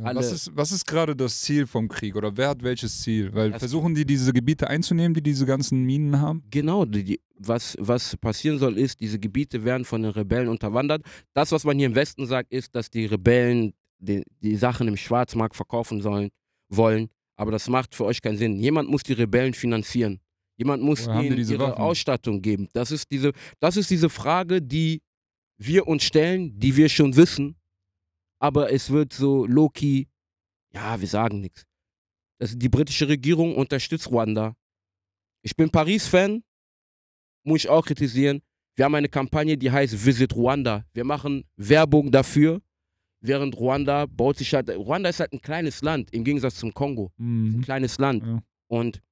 [0.04, 3.32] Alle- was ist, was ist gerade das Ziel vom Krieg oder wer hat welches Ziel?
[3.32, 6.42] Weil versuchen die diese Gebiete einzunehmen, die diese ganzen Minen haben?
[6.50, 11.02] Genau, die, die, was, was passieren soll, ist, diese Gebiete werden von den Rebellen unterwandert.
[11.34, 14.96] Das, was man hier im Westen sagt, ist, dass die Rebellen die, die Sachen im
[14.96, 16.30] Schwarzmarkt verkaufen sollen,
[16.68, 17.08] wollen.
[17.36, 18.58] Aber das macht für euch keinen Sinn.
[18.58, 20.20] Jemand muss die Rebellen finanzieren.
[20.56, 21.82] Jemand muss Woher die ihnen diese ihre Waffen?
[21.82, 22.68] Ausstattung geben.
[22.72, 25.00] Das ist, diese, das ist diese Frage, die
[25.58, 27.56] wir uns stellen, die wir schon wissen.
[28.42, 30.06] Aber es wird so low-key,
[30.74, 31.64] ja, wir sagen nichts.
[32.38, 34.56] Das, die britische Regierung unterstützt Ruanda.
[35.42, 36.42] Ich bin Paris-Fan,
[37.44, 38.42] muss ich auch kritisieren.
[38.74, 40.84] Wir haben eine Kampagne, die heißt Visit Ruanda.
[40.92, 42.60] Wir machen Werbung dafür,
[43.20, 44.68] während Ruanda baut sich halt.
[44.70, 47.12] Ruanda ist halt ein kleines Land im Gegensatz zum Kongo.
[47.18, 47.60] Ein Mhm.
[47.62, 48.24] kleines Land.
[48.26, 48.42] Ja.
[48.66, 49.02] Und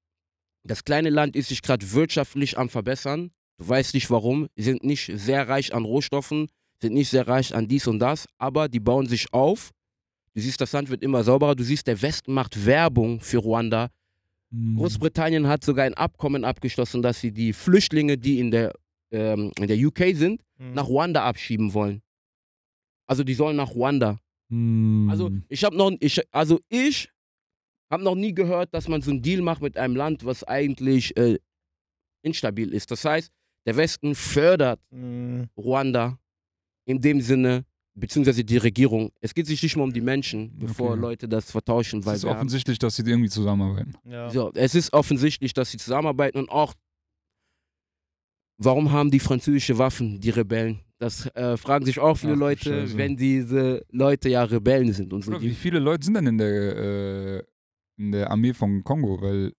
[0.64, 3.30] das kleine Land ist sich gerade wirtschaftlich am Verbessern.
[3.58, 4.48] Du weißt nicht warum.
[4.56, 6.48] Sie sind nicht sehr reich an Rohstoffen,
[6.80, 9.70] sind nicht sehr reich an dies und das, aber die bauen sich auf.
[10.34, 11.54] Du siehst, das Land wird immer sauberer.
[11.56, 13.90] Du siehst, der Westen macht Werbung für Ruanda.
[14.50, 14.76] Mhm.
[14.76, 18.72] Großbritannien hat sogar ein Abkommen abgeschlossen, dass sie die Flüchtlinge, die in der,
[19.12, 20.74] ähm, in der UK sind, Mhm.
[20.74, 22.02] nach Ruanda abschieben wollen.
[23.06, 24.18] Also die sollen nach Ruanda.
[24.48, 25.08] Mhm.
[25.10, 27.08] Also ich habe noch, ich, also ich
[27.90, 31.16] habe noch nie gehört, dass man so einen Deal macht mit einem Land, was eigentlich
[31.16, 31.38] äh,
[32.22, 32.90] instabil ist.
[32.90, 33.30] Das heißt,
[33.66, 35.48] der Westen fördert Mhm.
[35.56, 36.18] Ruanda
[36.84, 37.64] in dem Sinne,
[37.94, 39.10] beziehungsweise die Regierung.
[39.20, 41.00] Es geht sich nicht mehr um die Menschen, bevor Okay.
[41.00, 43.92] Leute das vertauschen, es weil ist wir haben, offensichtlich, dass sie irgendwie zusammenarbeiten.
[44.04, 44.30] Ja.
[44.30, 46.74] so, es ist offensichtlich, dass sie zusammenarbeiten und auch,
[48.58, 50.80] warum haben die französische Waffen, die Rebellen?
[50.98, 52.98] Das äh, fragen sich auch viele Ach Leute, Scheiße.
[52.98, 55.40] wenn diese Leute ja Rebellen sind und so.
[55.40, 57.42] Wie viele Leute sind denn in der, äh,
[57.96, 59.20] in der Armee von Kongo?
[59.20, 59.52] Weil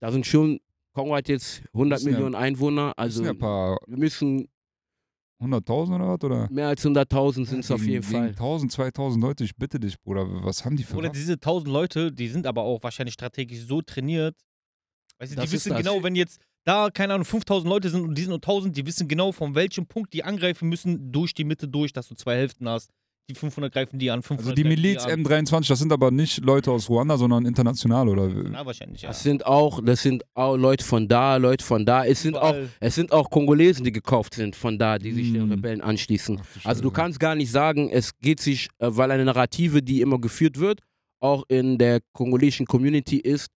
[0.00, 0.58] Da sind schon,
[0.92, 4.48] Kongo hat jetzt 100 Das sind ja- Millionen Einwohner, also ja wir müssen,
[5.42, 6.24] hunderttausend oder was?
[6.24, 6.48] Oder?
[6.50, 8.28] mehr als 100.000 sind es auf jeden Fall.
[8.28, 12.10] 1000, 2000 Leute, ich bitte dich, Bruder, was haben die für Oder diese tausend Leute,
[12.12, 14.36] die sind aber auch wahrscheinlich strategisch so trainiert.
[15.18, 15.78] Weißt du, Das die wissen das.
[15.78, 18.86] genau, wenn jetzt da, keine Ahnung, 5000 Leute sind und die sind nur 1000, die
[18.86, 22.36] wissen genau, von welchem Punkt die angreifen müssen, durch die Mitte durch, dass du zwei
[22.36, 22.90] Hälften hast.
[23.30, 25.24] Die 500 greifen die an, 500 Also die Miliz an.
[25.24, 28.28] M23, das sind aber nicht Leute aus Ruanda, sondern international, oder?
[28.28, 29.08] Ja, wahrscheinlich, ja.
[29.08, 32.04] Das sind auch, das sind auch Leute von da, Leute von da.
[32.04, 35.48] Es sind auch, es sind auch Kongolesen, die gekauft sind von da, die sich den
[35.48, 35.52] Mm.
[35.52, 36.40] Rebellen anschließen.
[36.40, 39.82] Ach du Also du kannst gar nicht sagen, es geht sich, äh, weil eine Narrative,
[39.82, 40.80] die immer geführt wird,
[41.20, 43.50] auch in der kongolesischen Community ist,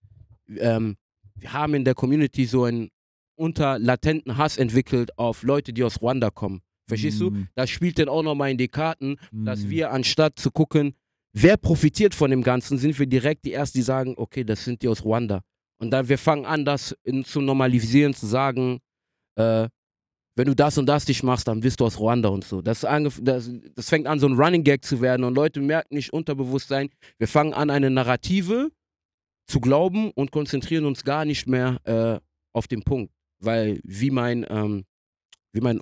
[0.57, 0.95] ähm,
[1.35, 2.89] wir haben in der Community so einen
[3.35, 6.61] unter latenten Hass entwickelt auf Leute, die aus Ruanda kommen.
[6.87, 7.31] Verstehst du?
[7.31, 9.69] Mm, Das spielt dann auch nochmal in die Karten, dass mm.
[9.69, 10.93] wir anstatt zu gucken,
[11.33, 14.81] wer profitiert von dem Ganzen, sind wir direkt die Ersten, die sagen, okay, das sind
[14.81, 15.41] die aus Ruanda.
[15.79, 18.79] Und dann wir fangen an, das in, zu normalisieren, zu sagen,
[19.35, 19.67] äh,
[20.35, 22.61] wenn du das und das nicht machst, dann bist du aus Ruanda und so.
[22.61, 26.13] Das, das, das fängt an, so ein Running Gag zu werden und Leute merken nicht
[26.13, 28.69] Unterbewusstsein, wir fangen an, eine Narrative
[29.47, 32.19] zu glauben und konzentrieren uns gar nicht mehr äh,
[32.53, 33.11] auf den Punkt.
[33.39, 34.85] Weil, wie mein, ähm,
[35.53, 35.79] wie mein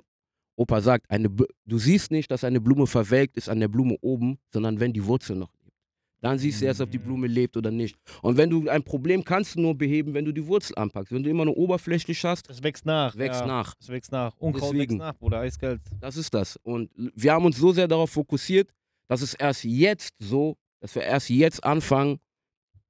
[0.56, 3.96] Opa sagt, eine, B- du siehst nicht, dass eine Blume verwelkt ist an der Blume
[4.00, 5.74] oben, sondern wenn die Wurzel noch lebt.
[6.22, 7.94] Dann siehst du erst, ob die Blume lebt oder nicht.
[8.22, 11.12] Und wenn du ein Problem kannst du nur beheben, wenn du die Wurzel anpackst.
[11.12, 13.14] Wenn du immer nur oberflächlich hast, Das wächst nach.
[13.16, 13.46] wächst ja.
[13.46, 13.74] nach.
[13.74, 14.34] Das wächst nach.
[14.38, 14.94] Unkraut Deswegen.
[14.94, 15.82] wächst nach, Bruder, eiskalt.
[16.00, 16.56] Das ist das.
[16.62, 18.70] Und wir haben uns so sehr darauf fokussiert,
[19.08, 22.18] dass es erst jetzt so, dass wir erst jetzt anfangen,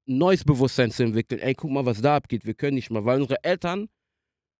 [0.07, 1.41] ein neues Bewusstsein zu entwickeln.
[1.41, 2.45] Ey, guck mal, was da abgeht.
[2.45, 3.03] Wir können nicht mal.
[3.03, 3.89] Weil unsere Eltern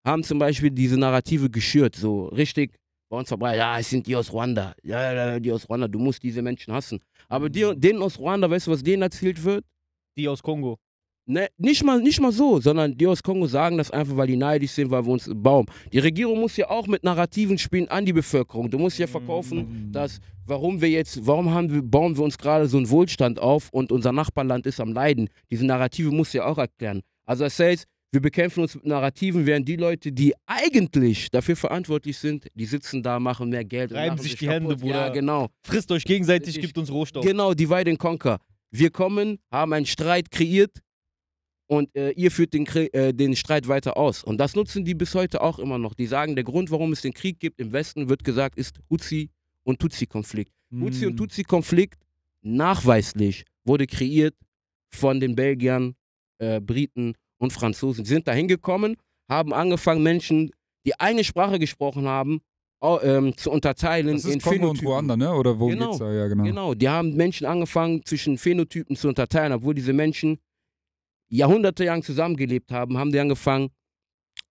[0.05, 2.77] haben zum Beispiel diese Narrative geschürt, so richtig
[3.09, 3.59] bei uns verbreitet.
[3.59, 4.73] Ja, es sind die aus Ruanda.
[4.83, 5.87] Ja, ja, ja, die aus Ruanda.
[5.87, 6.99] Du musst diese Menschen hassen.
[7.29, 9.65] Aber die, denen aus Ruanda, weißt du, was denen erzählt wird?
[10.17, 10.77] Die aus Kongo.
[11.29, 14.37] Ne, nicht, mal, nicht mal so, sondern die aus Kongo sagen das einfach, weil die
[14.37, 15.65] neidisch sind, weil wir uns bauen.
[15.91, 18.69] Die Regierung muss ja auch mit Narrativen spielen an die Bevölkerung.
[18.69, 19.91] Du musst ja verkaufen, Mm.
[19.91, 23.67] dass warum wir jetzt, warum haben wir, bauen wir uns gerade so einen Wohlstand auf
[23.73, 25.29] und unser Nachbarland ist am Leiden.
[25.51, 27.01] Diese Narrative muss ja auch erklären.
[27.25, 32.17] Also das heißt, wir bekämpfen uns mit Narrativen, während die Leute, die eigentlich dafür verantwortlich
[32.17, 33.91] sind, die sitzen da, machen mehr Geld.
[33.91, 34.87] Reiben sich die Hände, kaputt.
[34.89, 35.11] Ja, Bruder.
[35.11, 35.47] genau.
[35.63, 37.25] Frisst euch gegenseitig, Ich- gibt uns Rohstoff.
[37.25, 38.39] Genau, Divide and Conquer.
[38.71, 40.79] Wir kommen, haben einen Streit kreiert
[41.67, 44.23] und äh, ihr führt den, äh, den Streit weiter aus.
[44.23, 45.93] Und das nutzen die bis heute auch immer noch.
[45.93, 49.29] Die sagen, der Grund, warum es den Krieg gibt im Westen, wird gesagt, ist Huzi-
[49.63, 50.51] und Tutsi-Konflikt.
[50.69, 50.83] Mm.
[50.83, 51.97] und Tutsi-Konflikt
[52.41, 54.35] nachweislich wurde kreiert
[54.93, 55.95] von den Belgiern,
[56.39, 58.05] äh, Briten und Franzosen.
[58.05, 58.95] Sie sind da hingekommen,
[59.29, 60.51] haben angefangen, Menschen,
[60.85, 62.39] die eine Sprache gesprochen haben,
[62.79, 64.87] au- ähm, zu unterteilen Das in ist Kongo und Phänotypen.
[64.87, 65.33] Ruanda, ne?
[65.33, 65.87] Oder wo Genau.
[65.87, 66.13] geht's da?
[66.13, 66.43] Ja, genau.
[66.43, 70.37] Genau, die haben Menschen angefangen, zwischen Phänotypen zu unterteilen, obwohl diese Menschen
[71.29, 73.69] jahrhundertelang zusammengelebt haben, haben die angefangen,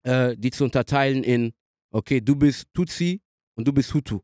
[0.05, 1.53] äh, die zu unterteilen in,
[1.91, 3.21] okay, du bist Tutsi
[3.57, 4.21] und du bist Hutu.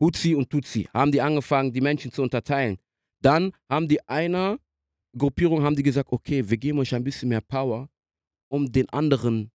[0.00, 0.88] Huzi und Tutsi.
[0.94, 2.78] Haben die angefangen, die Menschen zu unterteilen.
[3.20, 4.58] Dann haben die einer
[5.18, 7.88] Gruppierung haben die gesagt, okay, wir geben euch ein bisschen mehr Power,
[8.48, 9.50] um den anderen,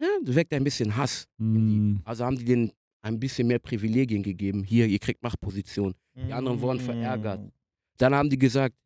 [0.00, 1.26] ja, das weckt ein bisschen Hass.
[1.38, 1.96] Mm.
[2.04, 2.72] Also haben die denen
[3.02, 4.64] ein bisschen mehr Privilegien gegeben.
[4.64, 5.94] Hier, ihr kriegt Machtposition.
[6.16, 7.52] Die anderen wurden verärgert.
[7.98, 8.76] Dann haben die gesagt,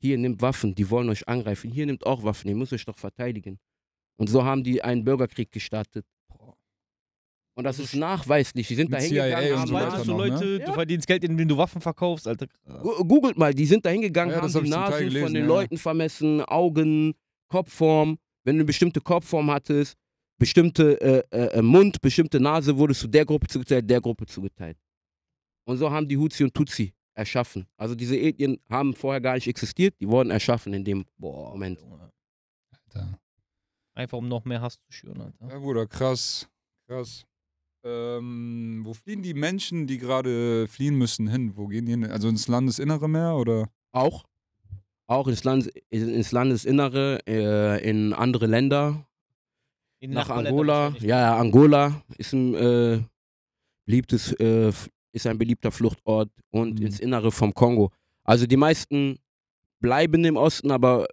[0.00, 1.70] hier nimmt Waffen, die wollen euch angreifen.
[1.70, 3.58] Hier nimmt auch Waffen, ihr müsst euch doch verteidigen.
[4.16, 6.06] Und so haben die einen Bürgerkrieg gestartet.
[7.60, 8.66] Und das ist nachweislich.
[8.68, 10.60] Die sind da hingegangen, haben Meintest du noch, Leute, ne?
[10.60, 12.46] du verdienst Geld, indem du Waffen verkaufst, Alter.
[12.82, 15.42] Gu- Googelt mal, die sind da hingegangen, Ja, haben hab die Nasen gelesen, von den
[15.42, 15.48] ja.
[15.48, 17.14] Leuten vermessen, Augen,
[17.48, 18.18] Kopfform.
[18.44, 19.96] Wenn du eine bestimmte Kopfform hattest,
[20.38, 20.98] bestimmte
[21.30, 24.78] äh, äh, Mund, bestimmte Nase wurde zu der Gruppe zugeteilt, der Gruppe zugeteilt.
[25.66, 27.66] Und so haben die Hutu und Tutsi erschaffen.
[27.76, 31.78] Also diese Ethnien haben vorher gar nicht existiert, die wurden erschaffen in dem Boah, Moment.
[32.72, 33.18] Alter.
[33.94, 35.48] Einfach um noch mehr Hass zu schüren, Alter.
[35.48, 36.48] Ja, Bruder, krass.
[36.88, 37.26] Krass.
[37.82, 41.56] Ähm, wo fliehen die Menschen, die gerade fliehen müssen, hin?
[41.56, 42.04] Wo gehen die hin?
[42.04, 43.70] Also ins Landesinnere mehr oder?
[43.92, 44.24] Auch.
[45.06, 49.06] Auch ins, Land, ins Landesinnere, äh, in andere Länder,
[49.98, 50.94] In nach Angola.
[51.00, 53.00] Ja, ja, Angola ist ein äh,
[53.86, 54.70] beliebtes, äh,
[55.12, 56.86] ist ein beliebter Fluchtort und Mhm.
[56.86, 57.90] ins Innere vom Kongo.
[58.24, 59.18] Also die meisten
[59.80, 61.08] bleiben im Osten, aber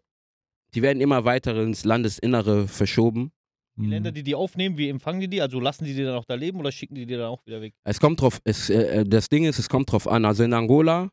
[0.75, 3.31] die werden immer weiter ins Landesinnere verschoben.
[3.77, 3.89] Die Hm.
[3.89, 5.41] Länder, die die aufnehmen, wie empfangen die die?
[5.41, 7.61] Also lassen die die dann auch da leben oder schicken die die dann auch wieder
[7.61, 7.73] weg?
[7.83, 10.25] Es kommt drauf, es, äh, das Ding ist, es kommt drauf an.
[10.25, 11.09] Also in Angola,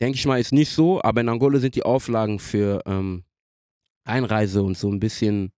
[0.00, 3.24] denke ich mal, ist nicht so, aber in Angola sind die Auflagen für ähm,
[4.04, 5.50] Einreise und so ein bisschen,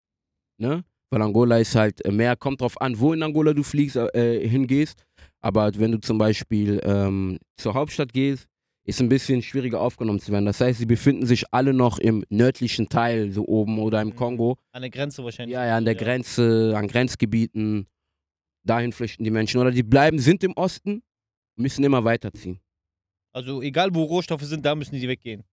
[0.59, 0.85] ne?
[1.11, 4.47] Weil Angola ist halt äh, mehr, kommt drauf an, wo in Angola du fliegst, äh,
[4.47, 5.05] hingehst.
[5.41, 8.47] Aber wenn du zum Beispiel ähm, zur Hauptstadt gehst,
[8.89, 10.47] ist ein bisschen schwieriger aufgenommen zu werden.
[10.47, 14.17] Das heißt, sie befinden sich alle noch im nördlichen Teil, so oben oder im Mhm.
[14.17, 14.57] Kongo.
[14.73, 15.53] An der Grenze wahrscheinlich.
[15.53, 17.87] Ja, ja, an der Grenze, an Grenzgebieten.
[18.65, 19.61] Dahin flüchten die Menschen.
[19.61, 21.03] Oder die bleiben, sind im Osten,
[21.57, 22.61] müssen immer weiterziehen.
[23.35, 25.45] Also egal wo Rohstoffe sind, da müssen die weggehen.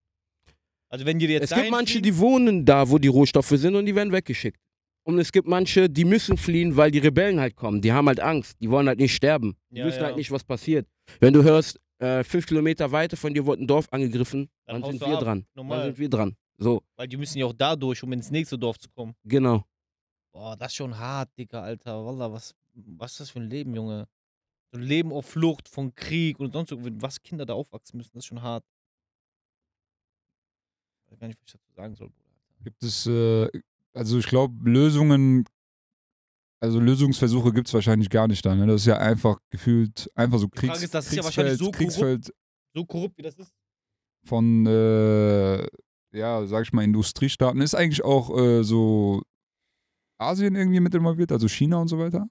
[0.88, 3.84] Also wenn die jetzt es gibt manche, die wohnen da, wo die Rohstoffe sind und
[3.86, 4.58] die werden weggeschickt.
[5.04, 7.80] Und es gibt manche, die müssen fliehen, weil die Rebellen halt kommen.
[7.80, 8.56] Die haben halt Angst.
[8.60, 9.56] Die wollen halt nicht sterben.
[9.70, 10.06] Die Ja, wissen ja.
[10.06, 10.86] halt nicht, was passiert.
[11.20, 14.90] Wenn du hörst, äh, fünf Kilometer weiter von dir wurde ein Dorf angegriffen, Dann dann,
[14.92, 15.22] sind wir ab.
[15.22, 15.46] dran.
[15.54, 15.78] Normal.
[15.78, 16.36] Dann sind wir dran.
[16.58, 19.14] So, Weil die müssen ja auch da durch, um ins nächste Dorf zu kommen.
[19.24, 19.64] genau.
[20.32, 22.04] Boah, das ist schon hart, Digga, Alter.
[22.04, 24.06] Wallah, was, was ist das für ein Leben, Junge?
[24.70, 28.10] So ein Leben auf Flucht von Krieg und sonst irgendwie, was Kinder da aufwachsen müssen,
[28.12, 28.62] das ist schon hart.
[31.06, 32.64] Ich weiß gar nicht, was ich dazu sagen soll, Bruder.
[32.64, 33.48] Gibt es, äh,
[33.94, 35.44] also ich glaube, Lösungen,
[36.60, 38.54] also Lösungsversuche gibt es wahrscheinlich gar nicht da.
[38.54, 38.66] Ne?
[38.66, 41.64] Das ist ja einfach gefühlt, einfach so Kriegs, ist, das ist ja Kriegsfeld, wahrscheinlich so
[41.64, 41.76] korrupt.
[41.78, 42.34] Kriegsfeld
[42.74, 43.52] So korrupt, wie das ist.
[44.26, 45.66] von, äh,
[46.16, 47.60] ja, sag ich mal, Industriestaaten.
[47.60, 49.22] Ist eigentlich auch äh, so
[50.18, 52.26] Asien irgendwie mit involviert, also China und so weiter.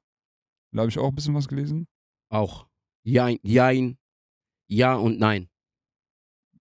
[0.71, 1.87] Da habe ich auch ein bisschen was gelesen.
[2.29, 2.67] Auch.
[3.03, 3.97] Jein, jein,
[4.67, 5.47] ja und nein.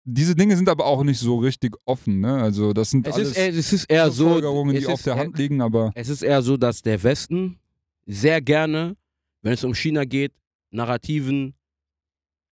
[0.06, 2.34] Diese Dinge sind aber auch nicht so richtig offen, ne?
[2.42, 4.40] Also das sind Es alles ist, eher- es ist eher so.
[4.70, 7.58] Die ist auf der Hand liegen, aber Es ist eher so, dass der Westen
[8.06, 8.96] sehr gerne,
[9.40, 10.32] wenn es um China geht,
[10.70, 11.54] Narrativen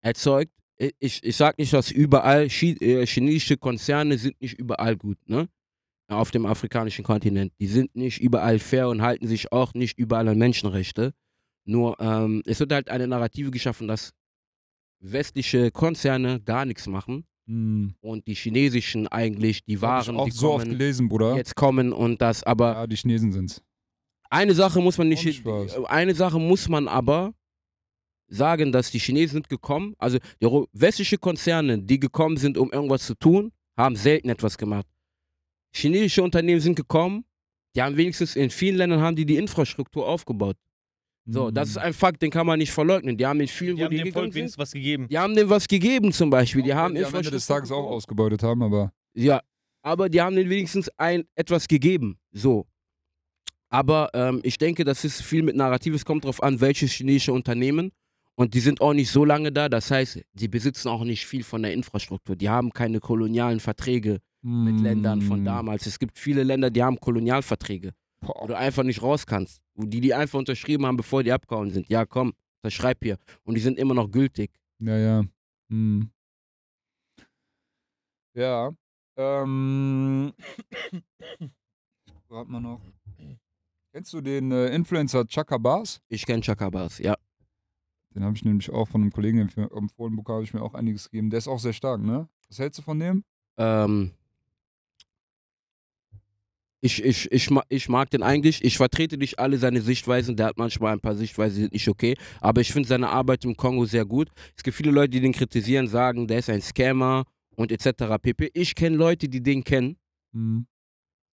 [0.02, 0.52] erzeugt.
[1.00, 5.48] Ich, ich sage nicht, dass überall äh, chinesische Konzerne sind nicht überall gut, ne?
[6.08, 7.54] Auf dem afrikanischen Kontinent.
[7.60, 11.14] Die sind nicht überall fair und halten sich auch nicht überall an Menschenrechte.
[11.66, 14.12] Nur ähm, es wird halt eine Narrative geschaffen, dass
[15.00, 20.26] westliche Konzerne gar nichts machen hm, und die chinesischen eigentlich die hab ich Waren, auch
[20.26, 21.36] die so oft kommen, gelesen, Bruder.
[21.36, 23.62] jetzt kommen und das aber Ja, die Chinesen sind's.
[24.30, 25.36] eine Sache muss man nicht.
[25.36, 25.84] Spaß.
[25.86, 27.34] Eine Sache muss man aber
[28.30, 29.94] sagen, dass die Chinesen sind gekommen.
[29.98, 30.18] Also
[30.72, 34.88] westliche Konzerne, die gekommen sind, um irgendwas zu tun, haben selten etwas gemacht.
[35.76, 37.26] Chinesische Unternehmen sind gekommen,
[37.76, 40.56] die haben wenigstens in vielen Ländern haben die die Infrastruktur aufgebaut.
[41.26, 43.16] So, das ist ein Fakt, den kann man nicht verleugnen.
[43.16, 45.08] Die haben in vielen, Die wo haben die dem Volk wenigstens was gegeben.
[45.08, 46.64] die haben denen was gegeben zum Beispiel.
[46.64, 49.42] Die haben die am Ende des Tages auch ausgebeutet haben, aber Ja,
[49.84, 52.18] aber die haben denen wenigstens ein, etwas gegeben.
[52.32, 52.66] So.
[53.70, 55.94] Aber ähm, ich denke, das ist viel mit Narrativ.
[55.96, 57.92] Es kommt darauf an, welches chinesische Unternehmen.
[58.36, 59.70] Und die sind auch nicht so lange da.
[59.70, 62.36] Das heißt, die besitzen auch nicht viel von der Infrastruktur.
[62.36, 65.86] Die haben keine kolonialen Verträge mit Ländern von Hm, damals.
[65.86, 69.62] Es gibt viele Länder, die haben Kolonialverträge, wo boah, du einfach nicht raus kannst.
[69.76, 71.90] Wo die die einfach unterschrieben haben, bevor die abgehauen sind.
[71.90, 73.18] Ja, komm, unterschreib hier.
[73.44, 74.52] Und die sind immer noch gültig.
[74.80, 75.24] Ja, ja.
[75.70, 76.12] Hm.
[78.34, 78.72] Ja.
[79.18, 80.34] Ähm.
[82.30, 82.82] Warte mal noch.
[83.94, 86.02] Kennst du den äh, Influencer Chaka Bars?
[86.08, 87.16] Ich kenne Chakabas, ja.
[88.16, 90.74] Den habe ich nämlich auch von einem Kollegen empf- empfohlen bekommen, habe ich mir auch
[90.74, 91.30] einiges gegeben.
[91.30, 92.30] Der ist auch sehr stark, ne?
[92.48, 93.24] Was hältst du von dem?
[93.58, 94.12] Ähm,
[96.82, 98.64] ich, ich, ich, ich mag den eigentlich.
[98.64, 100.36] Ich vertrete nicht alle seine Sichtweisen.
[100.36, 102.16] Der hat manchmal ein paar Sichtweisen, die sind nicht okay.
[102.40, 104.30] Aber ich finde seine Arbeit im Kongo sehr gut.
[104.58, 108.18] Es gibt viele Leute, die den kritisieren, sagen, der ist ein Scammer und etc.
[108.22, 108.50] pp.
[108.54, 109.96] Ich kenne Leute, die den kennen,
[110.34, 110.66] Hm.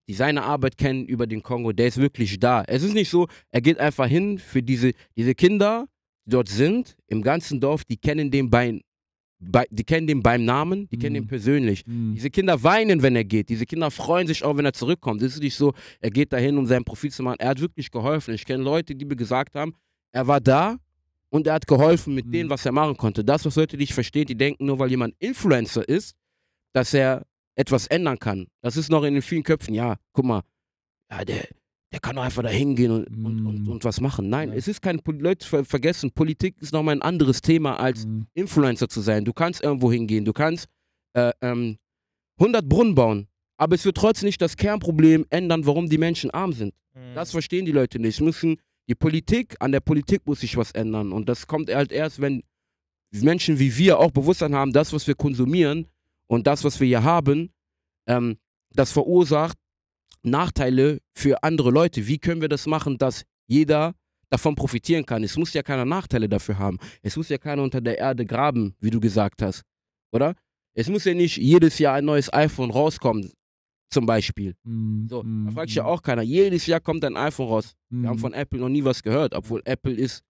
[0.08, 1.72] die seine Arbeit kennen über den Kongo.
[1.72, 2.64] Der ist wirklich da.
[2.66, 5.86] Es ist nicht so, er geht einfach hin für diese, diese Kinder,
[6.26, 8.80] die dort sind, im ganzen Dorf, die kennen den bei,
[9.40, 11.22] bei die kennen den beim Namen, die kennen Mhm.
[11.22, 11.84] ihn persönlich.
[11.86, 12.12] Hm.
[12.14, 13.48] Diese Kinder weinen, wenn er geht.
[13.48, 15.22] Diese Kinder freuen sich auch, wenn er zurückkommt.
[15.22, 17.36] Es ist nicht so, er geht dahin, um sein Profil zu machen.
[17.38, 18.34] Er hat wirklich geholfen.
[18.34, 19.74] Ich kenne Leute, die mir gesagt haben,
[20.12, 20.76] er war da
[21.30, 22.32] und er hat geholfen mit Mhm.
[22.32, 23.22] dem, was er machen konnte.
[23.24, 26.16] Das, was Leute nicht verstehen, die denken, nur weil jemand Influencer ist,
[26.72, 27.24] dass er
[27.54, 28.46] etwas ändern kann.
[28.60, 29.74] Das ist noch in den vielen Köpfen.
[29.74, 30.42] Ja, guck mal,
[31.10, 31.46] ja, der,
[31.92, 33.68] der kann doch einfach da hingehen und, und, und, Mm.
[33.70, 34.28] und was machen.
[34.28, 34.54] Nein, Ja.
[34.56, 38.26] es ist kein, Leute ver vergessen, Politik ist nochmal ein anderes Thema als Mhm.
[38.34, 39.24] Influencer zu sein.
[39.24, 40.66] Du kannst irgendwo hingehen, du kannst
[41.14, 41.78] äh, ähm,
[42.38, 46.52] 100 Brunnen bauen, aber es wird trotzdem nicht das Kernproblem ändern, warum die Menschen arm
[46.52, 46.74] sind.
[46.94, 47.14] Mhm.
[47.14, 48.20] Das verstehen die Leute nicht.
[48.20, 51.10] Müssen die Politik, an der Politik muss sich was ändern.
[51.12, 52.42] Und das kommt halt erst, wenn
[53.10, 55.86] Menschen wie wir auch Bewusstsein haben, das, was wir konsumieren
[56.26, 57.50] und das, was wir hier haben,
[58.06, 58.36] ähm,
[58.74, 59.56] das verursacht
[60.22, 62.06] Nachteile für andere Leute.
[62.06, 63.94] Wie können wir das machen, dass jeder
[64.30, 65.22] davon profitieren kann?
[65.24, 66.78] Es muss ja keiner Nachteile dafür haben.
[67.02, 69.62] Es muss ja keiner unter der Erde graben, wie du gesagt hast.
[70.12, 70.34] Oder?
[70.74, 73.32] Es muss ja nicht jedes Jahr ein neues iPhone rauskommen,
[73.90, 74.54] zum Beispiel.
[74.64, 75.06] Mhm.
[75.08, 75.52] So, da Mhm.
[75.52, 76.22] fragt sich ja auch keiner.
[76.22, 77.74] Jedes Jahr kommt ein iPhone raus.
[77.90, 78.20] Wir haben Mhm.
[78.20, 80.22] von Apple noch nie was gehört, obwohl Apple ist,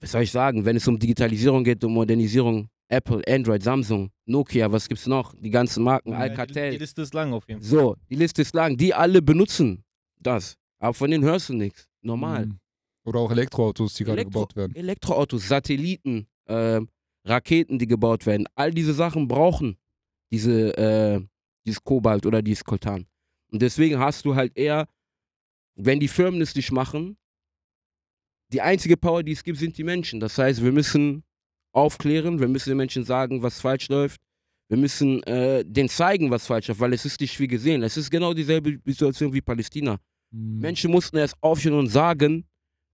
[0.00, 4.70] was soll ich sagen, wenn es um Digitalisierung geht, um Modernisierung, Apple, Android, Samsung, Nokia,
[4.70, 5.34] was gibt's noch?
[5.40, 6.70] Die ganzen Marken, Ja, die, Alcatel.
[6.72, 7.68] die Liste ist lang auf jeden Fall.
[7.68, 8.76] So, die Liste ist lang.
[8.76, 9.82] Die alle benutzen
[10.20, 10.56] das.
[10.78, 11.88] Aber von denen hörst du nichts.
[12.02, 12.46] Normal.
[12.46, 12.58] Mhm.
[13.04, 14.74] Oder auch Elektroautos, die gerade Elektro- gebaut werden.
[14.76, 16.88] Elektroautos, Satelliten, ähm,
[17.24, 18.46] Raketen, die gebaut werden.
[18.54, 19.76] All diese Sachen brauchen
[20.30, 21.20] diese, äh,
[21.64, 23.06] dieses Kobalt oder dieses Koltan.
[23.50, 24.88] Und deswegen hast du halt eher,
[25.74, 27.16] wenn die Firmen es nicht machen,
[28.52, 30.20] die einzige Power, die es gibt, sind die Menschen.
[30.20, 31.24] Das heißt, wir müssen
[31.76, 34.20] aufklären, wir müssen den Menschen sagen, was falsch läuft.
[34.68, 37.82] Wir müssen äh, denen zeigen, was falsch läuft, weil es ist nicht wie gesehen.
[37.82, 39.98] Es ist genau dieselbe Situation wie Palästina.
[40.32, 40.58] Mhm.
[40.58, 42.46] Menschen mussten erst aufstehen und sagen,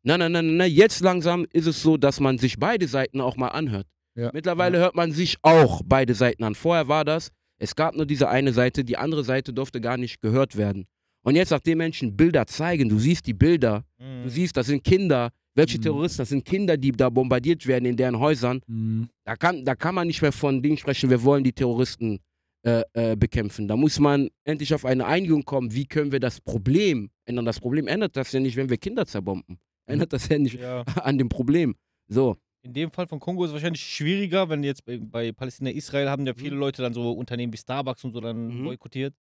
[0.03, 3.37] nein, nein, nein, nein, jetzt langsam ist es so, dass man sich beide Seiten auch
[3.37, 3.87] mal anhört.
[4.15, 4.31] Ja.
[4.35, 6.55] Mittlerweile hört man sich auch beide Seiten an.
[6.55, 10.21] Vorher war das, es gab nur diese eine Seite, die andere Seite durfte gar nicht
[10.21, 10.85] gehört werden.
[11.25, 14.25] Und jetzt, nachdem Menschen Bilder zeigen, du siehst die Bilder, Mhm.
[14.25, 15.83] du siehst, das sind Kinder, welche Mhm.
[15.83, 18.61] Terroristen, das sind Kinder, die da bombardiert werden in deren Häusern.
[18.67, 19.09] Mhm.
[19.25, 22.19] Da kann, da kann man nicht mehr von Dingen sprechen, wir wollen die Terroristen
[22.65, 23.67] äh, äh, bekämpfen.
[23.67, 27.45] Da muss man endlich auf eine Einigung kommen, wie können wir das Problem ändern.
[27.45, 29.59] Das Problem ändert das ja nicht, wenn wir Kinder zerbomben.
[29.87, 30.83] Ändert das ja nicht Ja.
[31.03, 31.75] an dem Problem.
[32.07, 35.71] So, In dem Fall von Kongo ist es wahrscheinlich schwieriger, wenn jetzt bei, bei Palästina,
[35.71, 38.65] Israel haben ja viele Leute dann so Unternehmen wie Starbucks und so dann Mhm.
[38.65, 39.13] boykottiert.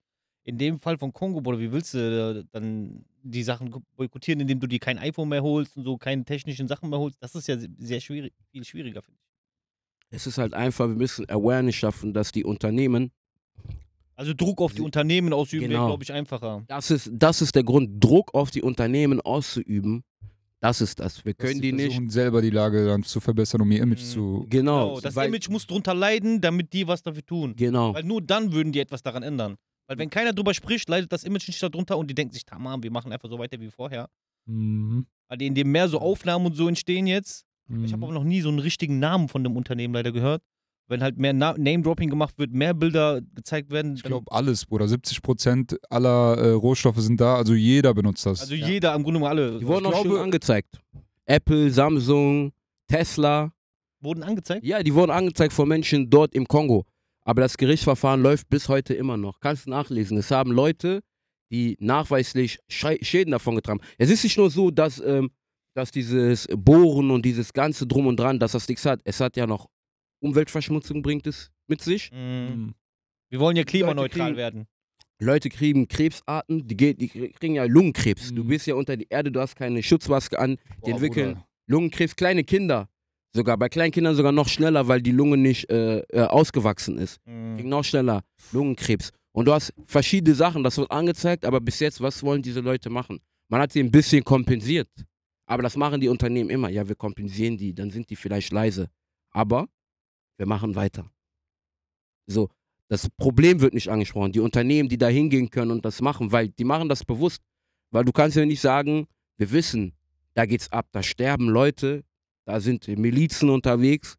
[0.44, 1.98] In dem Fall von Kongo, Bruder, wie willst du
[2.40, 6.24] äh, dann die Sachen boykottieren, indem du dir kein iPhone mehr holst und so keine
[6.24, 7.16] technischen Sachen mehr holst?
[7.22, 9.18] Das ist ja sehr schwierig, viel schwieriger, finde
[10.10, 10.16] ich.
[10.16, 13.12] es ist halt einfach, wir müssen Awareness schaffen, dass die Unternehmen,
[14.16, 15.86] Also Druck auf die Unternehmen ausüben wäre, Genau.
[15.86, 16.64] glaube ich, einfacher.
[16.66, 20.02] das ist, das ist der Grund, Druck auf die Unternehmen auszuüben.
[20.60, 21.24] Das ist das.
[21.24, 22.12] Wir können die nicht.
[22.12, 24.06] selber die Lage dann zu verbessern, um ihr Image Mhm.
[24.06, 24.46] zu.
[24.48, 24.88] Genau.
[24.90, 27.54] Genau, das weil, Image muss drunter leiden, damit die was dafür tun.
[27.56, 27.94] Genau.
[27.94, 29.56] Weil nur dann würden die etwas daran ändern.
[29.92, 32.82] Weil wenn keiner drüber spricht, leidet das Image nicht darunter und die denken sich, tamam,
[32.82, 34.08] wir machen einfach so weiter wie vorher.
[34.46, 35.06] Mhm.
[35.28, 37.44] Weil in dem mehr so Aufnahmen und so entstehen jetzt.
[37.68, 38.04] Ich habe Mhm.
[38.04, 40.42] aber noch nie so einen richtigen Namen von dem Unternehmen leider gehört.
[40.88, 43.94] Wenn halt mehr Na Name-Dropping gemacht wird, mehr Bilder gezeigt werden.
[43.96, 44.86] Ich glaube alles, Bruder.
[44.88, 48.40] 70% aller äh, Rohstoffe sind da, also jeder benutzt das.
[48.40, 48.66] also ja.
[48.66, 49.58] jeder, im Grunde genommen alle.
[49.58, 50.80] Die wurden ich auch schon angezeigt.
[51.26, 52.52] Apple, Samsung,
[52.88, 53.52] Tesla.
[54.00, 54.64] wurden angezeigt.
[54.64, 56.84] Ja, die wurden angezeigt von Menschen dort im Kongo.
[57.24, 59.38] Aber das Gerichtsverfahren läuft bis heute immer noch.
[59.40, 60.16] Kannst du nachlesen.
[60.16, 61.00] Es haben Leute,
[61.52, 63.88] die nachweislich Schei- Schäden davon getragen haben.
[63.98, 65.30] Es ist nicht nur so, dass, ähm,
[65.74, 69.00] dass dieses Bohren und dieses ganze Drum und Dran, dass das nichts hat.
[69.04, 69.68] Es hat ja noch
[70.20, 72.10] Umweltverschmutzung bringt es mit sich.
[72.12, 72.18] Mhm.
[72.18, 72.74] Mhm.
[73.30, 74.66] Wir wollen ja klimaneutral kriegen- werden.
[75.20, 78.34] Leute kriegen Krebsarten, die, geht, die kriegen ja Lungenkrebs.
[78.34, 78.48] Du Mhm.
[78.48, 80.56] bist ja unter die Erde, du hast keine Schutzmaske an.
[80.56, 81.46] Die Boah, entwickeln Bruder.
[81.68, 82.88] Lungenkrebs, kleine Kinder.
[83.34, 87.18] Sogar bei kleinen Kindern sogar noch schneller, weil die Lunge nicht äh, äh, ausgewachsen ist.
[87.26, 87.56] Mhm.
[87.56, 89.10] Kriegen noch schneller Lungenkrebs.
[89.32, 92.90] Und du hast verschiedene Sachen, das wird angezeigt, aber bis jetzt, was wollen diese Leute
[92.90, 93.20] machen?
[93.48, 94.88] Man hat sie ein bisschen kompensiert.
[95.46, 96.68] Aber das machen die Unternehmen immer.
[96.68, 98.88] Ja, wir kompensieren die, dann sind die vielleicht leise.
[99.30, 99.66] Aber
[100.36, 101.10] wir machen weiter.
[102.26, 102.50] So,
[102.88, 104.32] das Problem wird nicht angesprochen.
[104.32, 107.42] Die Unternehmen, die da hingehen können und das machen, weil die machen das bewusst.
[107.90, 109.94] Weil du kannst ja nicht sagen, wir wissen,
[110.34, 112.04] da geht's ab, da sterben Leute,
[112.44, 114.16] da sind Milizen unterwegs.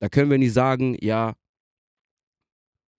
[0.00, 1.34] Da können wir nicht sagen, ja,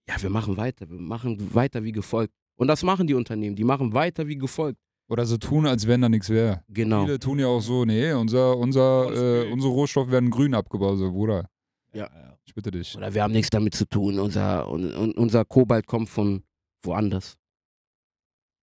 [0.09, 2.33] ja, wir machen weiter, wir machen weiter wie gefolgt.
[2.55, 4.79] Und das machen die Unternehmen, die machen weiter wie gefolgt.
[5.09, 6.63] Oder so tun, als wenn da nichts wäre.
[6.67, 7.05] Genau.
[7.05, 10.97] Viele tun ja auch so, nee, unser, unser, äh, unsere Rohstoffe werden grün abgebaut.
[10.97, 11.49] So, Bruder,
[11.93, 12.37] Ja, ja.
[12.45, 12.95] ich bitte dich.
[12.97, 14.19] Oder wir haben nichts damit zu tun.
[14.19, 16.43] Unser, un, un, unser Kobalt kommt von
[16.83, 17.37] woanders.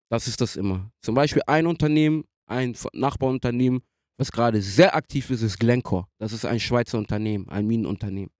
[0.09, 0.91] Das ist das immer.
[1.03, 3.83] Zum Beispiel ein Unternehmen, ein Nachbarunternehmen,
[4.21, 6.07] was gerade sehr aktiv ist, ist Glencore.
[6.19, 8.31] Das ist ein Schweizer Unternehmen, ein Minenunternehmen.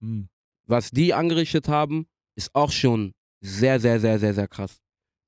[0.00, 0.30] Mhm.
[0.66, 2.06] Was die angerichtet haben,
[2.36, 3.12] ist auch schon
[3.42, 4.78] sehr, sehr, sehr, sehr, sehr krass.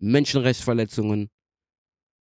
[0.00, 1.28] Menschenrechtsverletzungen,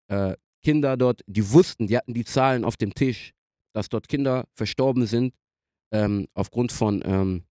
[0.09, 3.33] äh, Kinder dort, die wussten, die hatten die Zahlen auf dem Tisch,
[3.75, 5.35] dass dort Kinder verstorben sind
[5.93, 7.45] ähm, aufgrund von ähm,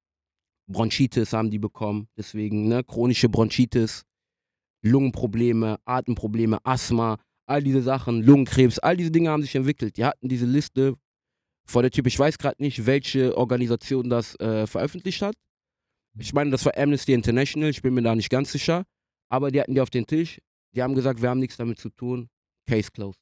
[0.67, 4.05] Bronchitis haben die bekommen, deswegen ne, chronische Bronchitis,
[4.81, 7.19] Lungenprobleme, Atemprobleme, Asthma,
[7.51, 9.97] all diese Sachen, Lungenkrebs, all diese Dinge haben sich entwickelt.
[9.97, 10.95] Die hatten diese Liste
[11.65, 12.07] vor der Typ.
[12.07, 15.35] Ich weiß gerade nicht, welche Organisation das äh, veröffentlicht hat.
[16.17, 18.85] Ich meine, das war Amnesty International, ich bin mir da nicht ganz sicher.
[19.29, 20.39] Aber die hatten die auf den Tisch.
[20.73, 22.29] Die haben gesagt, wir haben nichts damit zu tun.
[22.67, 23.21] Case closed.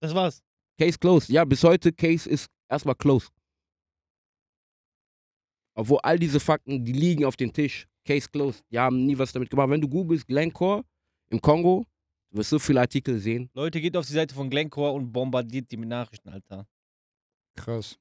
[0.00, 0.42] Das war's.
[0.78, 1.28] Case closed.
[1.28, 3.32] Ja, bis heute Case ist erstmal closed.
[5.74, 7.86] Obwohl all diese Fakten, die liegen auf dem Tisch.
[8.04, 8.64] Case closed.
[8.70, 9.70] Die haben nie was damit gemacht.
[9.70, 10.84] Wenn du googelst Glencore
[11.28, 11.86] im Kongo,
[12.30, 13.50] du wirst so viele Artikel sehen.
[13.54, 16.66] Leute, geht auf die Seite von Glencore und bombardiert die mit Nachrichten, Alter.
[17.56, 17.98] Krass.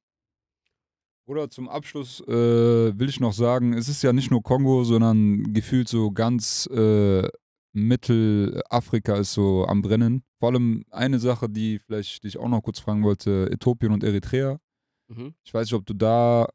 [1.25, 5.53] Oder zum Abschluss äh, will ich noch sagen, es ist ja nicht nur Kongo, sondern
[5.53, 7.27] gefühlt so ganz äh,
[7.71, 10.23] Mittelafrika ist so am Brennen.
[10.39, 14.59] Vor allem eine Sache, die vielleicht dich auch noch kurz fragen wollte, Äthiopien und Eritrea.
[15.07, 15.36] Mhm.
[15.43, 16.49] Ich weiß nicht, ob du da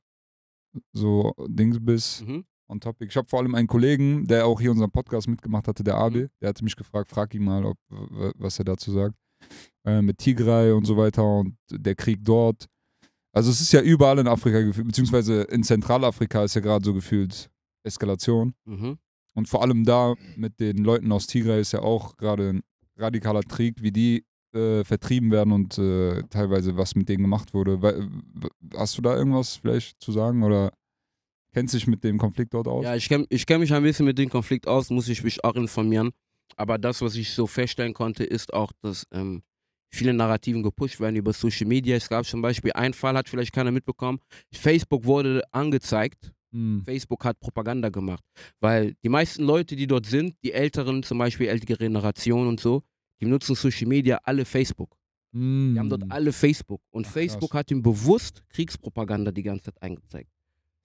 [0.92, 2.44] so Dings bist, Mhm.
[2.68, 3.08] On topic.
[3.10, 6.28] Ich habe vor allem einen Kollegen, der auch hier unseren Podcast mitgemacht hatte, der Mhm.
[6.40, 7.76] der hatte mich gefragt, frag ihn mal, ob,
[8.36, 9.14] was er dazu sagt.
[9.86, 12.66] Äh, mit Tigray und so weiter und der Krieg dort.
[13.32, 16.94] Also es ist ja überall in Afrika gefühlt, beziehungsweise in Zentralafrika ist ja gerade so
[16.94, 17.50] gefühlt
[17.84, 18.54] Eskalation.
[18.64, 18.98] Mhm.
[19.36, 22.62] Und vor allem da mit den Leuten aus Tigray ist ja auch gerade ein
[22.96, 27.82] radikaler Krieg, wie die äh, vertrieben werden und äh, teilweise was mit denen gemacht wurde.
[27.82, 30.72] Wei- w- Hast du da irgendwas vielleicht zu sagen oder
[31.54, 32.84] kennst dich mit dem Konflikt dort aus?
[32.84, 35.42] Ja, ich kenne ich kenn mich ein bisschen mit dem Konflikt aus, muss ich mich
[35.44, 36.10] auch informieren.
[36.56, 39.42] Aber das, was ich so feststellen konnte, ist auch, dass ähm,
[39.90, 41.96] viele Narrativen gepusht werden über Social Media.
[41.96, 44.18] Es gab zum Beispiel einen Fall, hat vielleicht keiner mitbekommen.
[44.52, 46.32] Facebook wurde angezeigt.
[46.52, 46.82] Hm.
[46.84, 48.22] Facebook hat Propaganda gemacht.
[48.60, 52.82] Weil die meisten Leute, die dort sind, die Älteren, zum Beispiel ältere Generationen und so,
[53.20, 54.96] die nutzen Social Media alle Facebook.
[55.36, 56.80] Die haben dort alle Facebook.
[56.90, 57.22] Und Ach, krass.
[57.32, 60.30] Facebook hat ihm bewusst Kriegspropaganda die ganze Zeit eingezeigt.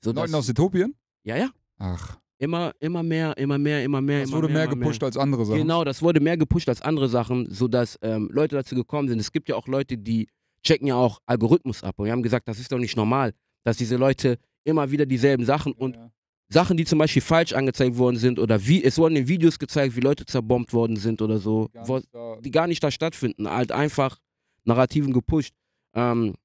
[0.06, 0.96] Leuten aus Äthiopien?
[1.24, 1.50] ja, ja.
[1.78, 4.22] Ach, Immer, immer mehr, immer mehr, immer mehr.
[4.22, 5.58] das immer wurde mehr immer gepusht als andere Sachen.
[5.60, 9.20] Genau, das wurde mehr gepusht als andere Sachen, sodass ähm, Leute dazu gekommen sind.
[9.20, 10.30] Es gibt ja auch Leute, die
[10.64, 11.96] checken ja auch Algorithmus ab.
[12.00, 13.34] Und wir haben gesagt, das ist doch nicht normal,
[13.66, 16.12] dass diese Leute immer wieder dieselben Sachen und Ja.
[16.52, 19.96] Sachen, die zum Beispiel falsch angezeigt worden sind oder wie, es wurden in Videos gezeigt,
[19.98, 23.72] wie Leute zerbombt worden sind oder so, Gar wo, die gar nicht da stattfinden, halt
[23.74, 24.18] einfach
[24.64, 25.54] Narrativen gepusht.
[25.94, 26.36] Ähm,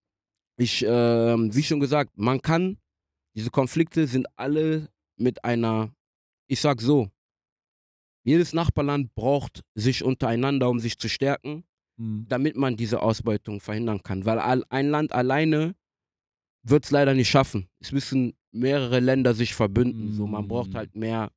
[0.57, 2.77] ich, ähm, wie schon gesagt, man kann,
[3.37, 5.93] diese Konflikte sind alle mit einer,
[6.49, 7.09] ich sag so,
[8.25, 11.65] jedes Nachbarland braucht sich untereinander, um sich zu stärken,
[11.97, 12.27] Hm.
[12.29, 14.25] damit man diese Ausbeutung verhindern kann.
[14.25, 15.77] Weil ein Land alleine
[16.67, 17.69] wird es leider nicht schaffen.
[17.79, 20.13] Es müssen mehrere Länder sich verbünden.
[20.13, 20.77] So, man braucht Mm.
[20.77, 21.31] halt mehr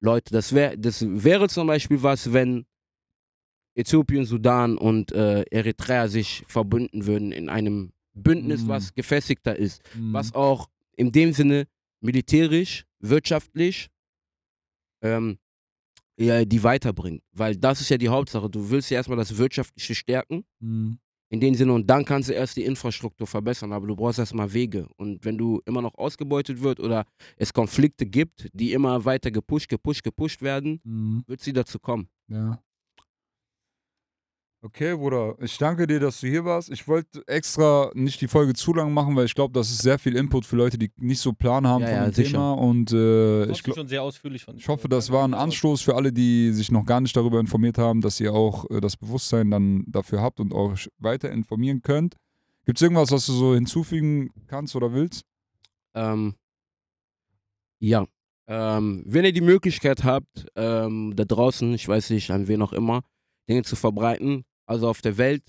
[0.00, 0.32] Leute.
[0.34, 2.66] Das, wär, das wäre zum Beispiel was, wenn
[3.74, 8.68] Äthiopien, Sudan und äh, Eritrea sich verbünden würden in einem Bündnis, Mm.
[8.68, 10.12] was gefestigter ist Hm.
[10.12, 11.66] was auch in dem Sinne
[12.00, 13.88] militärisch, wirtschaftlich
[15.02, 15.38] ähm,
[16.18, 17.22] ja, die weiterbringt.
[17.32, 18.48] Weil das ist ja die Hauptsache.
[18.50, 20.98] Du willst ja erstmal das Wirtschaftliche stärken, Hm.
[21.30, 24.52] in dem Sinne, und dann kannst du erst die Infrastruktur verbessern, aber du brauchst erstmal
[24.52, 24.86] Wege.
[24.96, 27.06] Und wenn du immer noch ausgebeutet wird oder
[27.38, 31.24] es Konflikte gibt, die immer weiter gepusht, gepusht, gepusht werden, Hm.
[31.26, 32.08] wird sie dazu kommen.
[32.28, 32.62] Ja.
[34.64, 36.70] Okay, Bruder, ich danke dir, dass du hier warst.
[36.70, 39.98] Ich wollte extra nicht die Folge zu lang machen, weil ich glaube, das ist sehr
[39.98, 42.30] viel Input für Leute, die nicht so Plan haben Ja, von ja, dem sicher.
[42.30, 42.52] Thema.
[42.52, 45.96] Und äh, ich, glaub, schon sehr ausführlich von ich hoffe, das war ein Anstoß für
[45.96, 49.50] alle, die sich noch gar nicht darüber informiert haben, dass ihr auch äh, das Bewusstsein
[49.50, 52.14] dann dafür habt und euch weiter informieren könnt.
[52.64, 55.24] Gibt es irgendwas, was du so hinzufügen kannst oder willst?
[55.94, 56.36] Ähm,
[57.80, 58.06] ja.
[58.46, 62.72] Ähm, wenn ihr die Möglichkeit habt, ähm, da draußen, ich weiß nicht, an wen auch
[62.72, 63.02] immer,
[63.48, 65.42] Dinge zu verbreiten, also auf der Welt,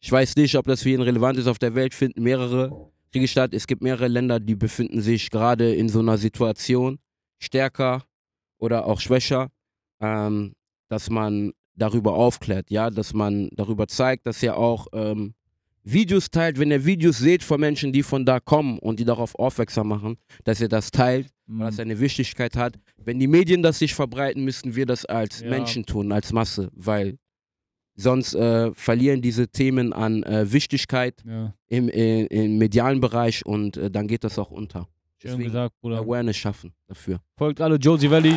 [0.00, 3.28] ich weiß nicht, ob das für ihn relevant ist, auf der Welt finden mehrere Kriege
[3.28, 3.54] statt.
[3.54, 6.98] Es gibt mehrere Länder, die befinden sich gerade in so einer Situation,
[7.38, 8.04] stärker
[8.58, 9.50] oder auch schwächer,
[10.00, 10.52] ähm,
[10.88, 15.34] dass man darüber aufklärt, ja, dass man darüber zeigt, dass ihr auch ähm,
[15.82, 19.34] Videos teilt, wenn ihr Videos seht von Menschen, die von da kommen und die darauf
[19.36, 22.78] aufmerksam machen, dass ihr das teilt, weil das eine Wichtigkeit hat.
[22.96, 25.50] Wenn die Medien das nicht verbreiten, müssen wir das als Ja.
[25.50, 27.18] Menschen tun, als Masse, weil
[27.96, 31.52] sonst äh, verlieren diese Themen an äh, Wichtigkeit Ja.
[31.68, 34.86] im, im, im medialen Bereich und äh, dann geht das auch unter.
[35.20, 35.98] Schön Deswegen gesagt, Bruder.
[35.98, 37.20] Awareness schaffen dafür.
[37.38, 38.34] Folgt alle Josie Valley.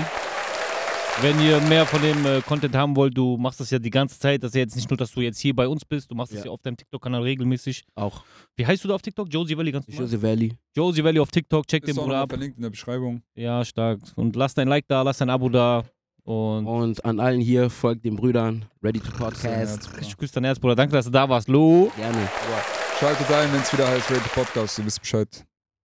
[1.22, 4.18] Wenn ihr mehr von dem äh, Content haben wollt, du machst das ja die ganze
[4.18, 4.42] Zeit.
[4.42, 6.32] Das ist ja jetzt nicht nur, dass du jetzt hier bei uns bist, du machst
[6.32, 6.46] das Ja.
[6.46, 7.84] ja auf deinem TikTok-Kanal regelmäßig.
[7.96, 8.24] Auch
[8.56, 9.28] Wie heißt du da auf TikTok?
[9.30, 10.04] Josie Valley, ganz normal?
[10.06, 10.54] Jose Valley.
[10.74, 12.30] Josie Valley auf TikTok, check den Ist auch Bruder ab.
[12.30, 13.22] verlinkt in der Beschreibung.
[13.36, 14.00] Ja, stark.
[14.16, 15.84] Und lass dein Like da, lass dein Abo da.
[16.30, 18.66] Und Und an allen hier folgt den Brüdern.
[18.84, 19.90] Ready to Podcast.
[20.00, 20.76] Ich küsse dein Herz, Bruder.
[20.76, 21.48] Danke, dass du da warst.
[21.48, 21.92] Lo.
[21.96, 22.30] Gerne.
[23.00, 24.78] Schaltet ein, wenn es wieder heißt Rated Podcast.
[24.78, 25.49] Ihr wisst Bescheid.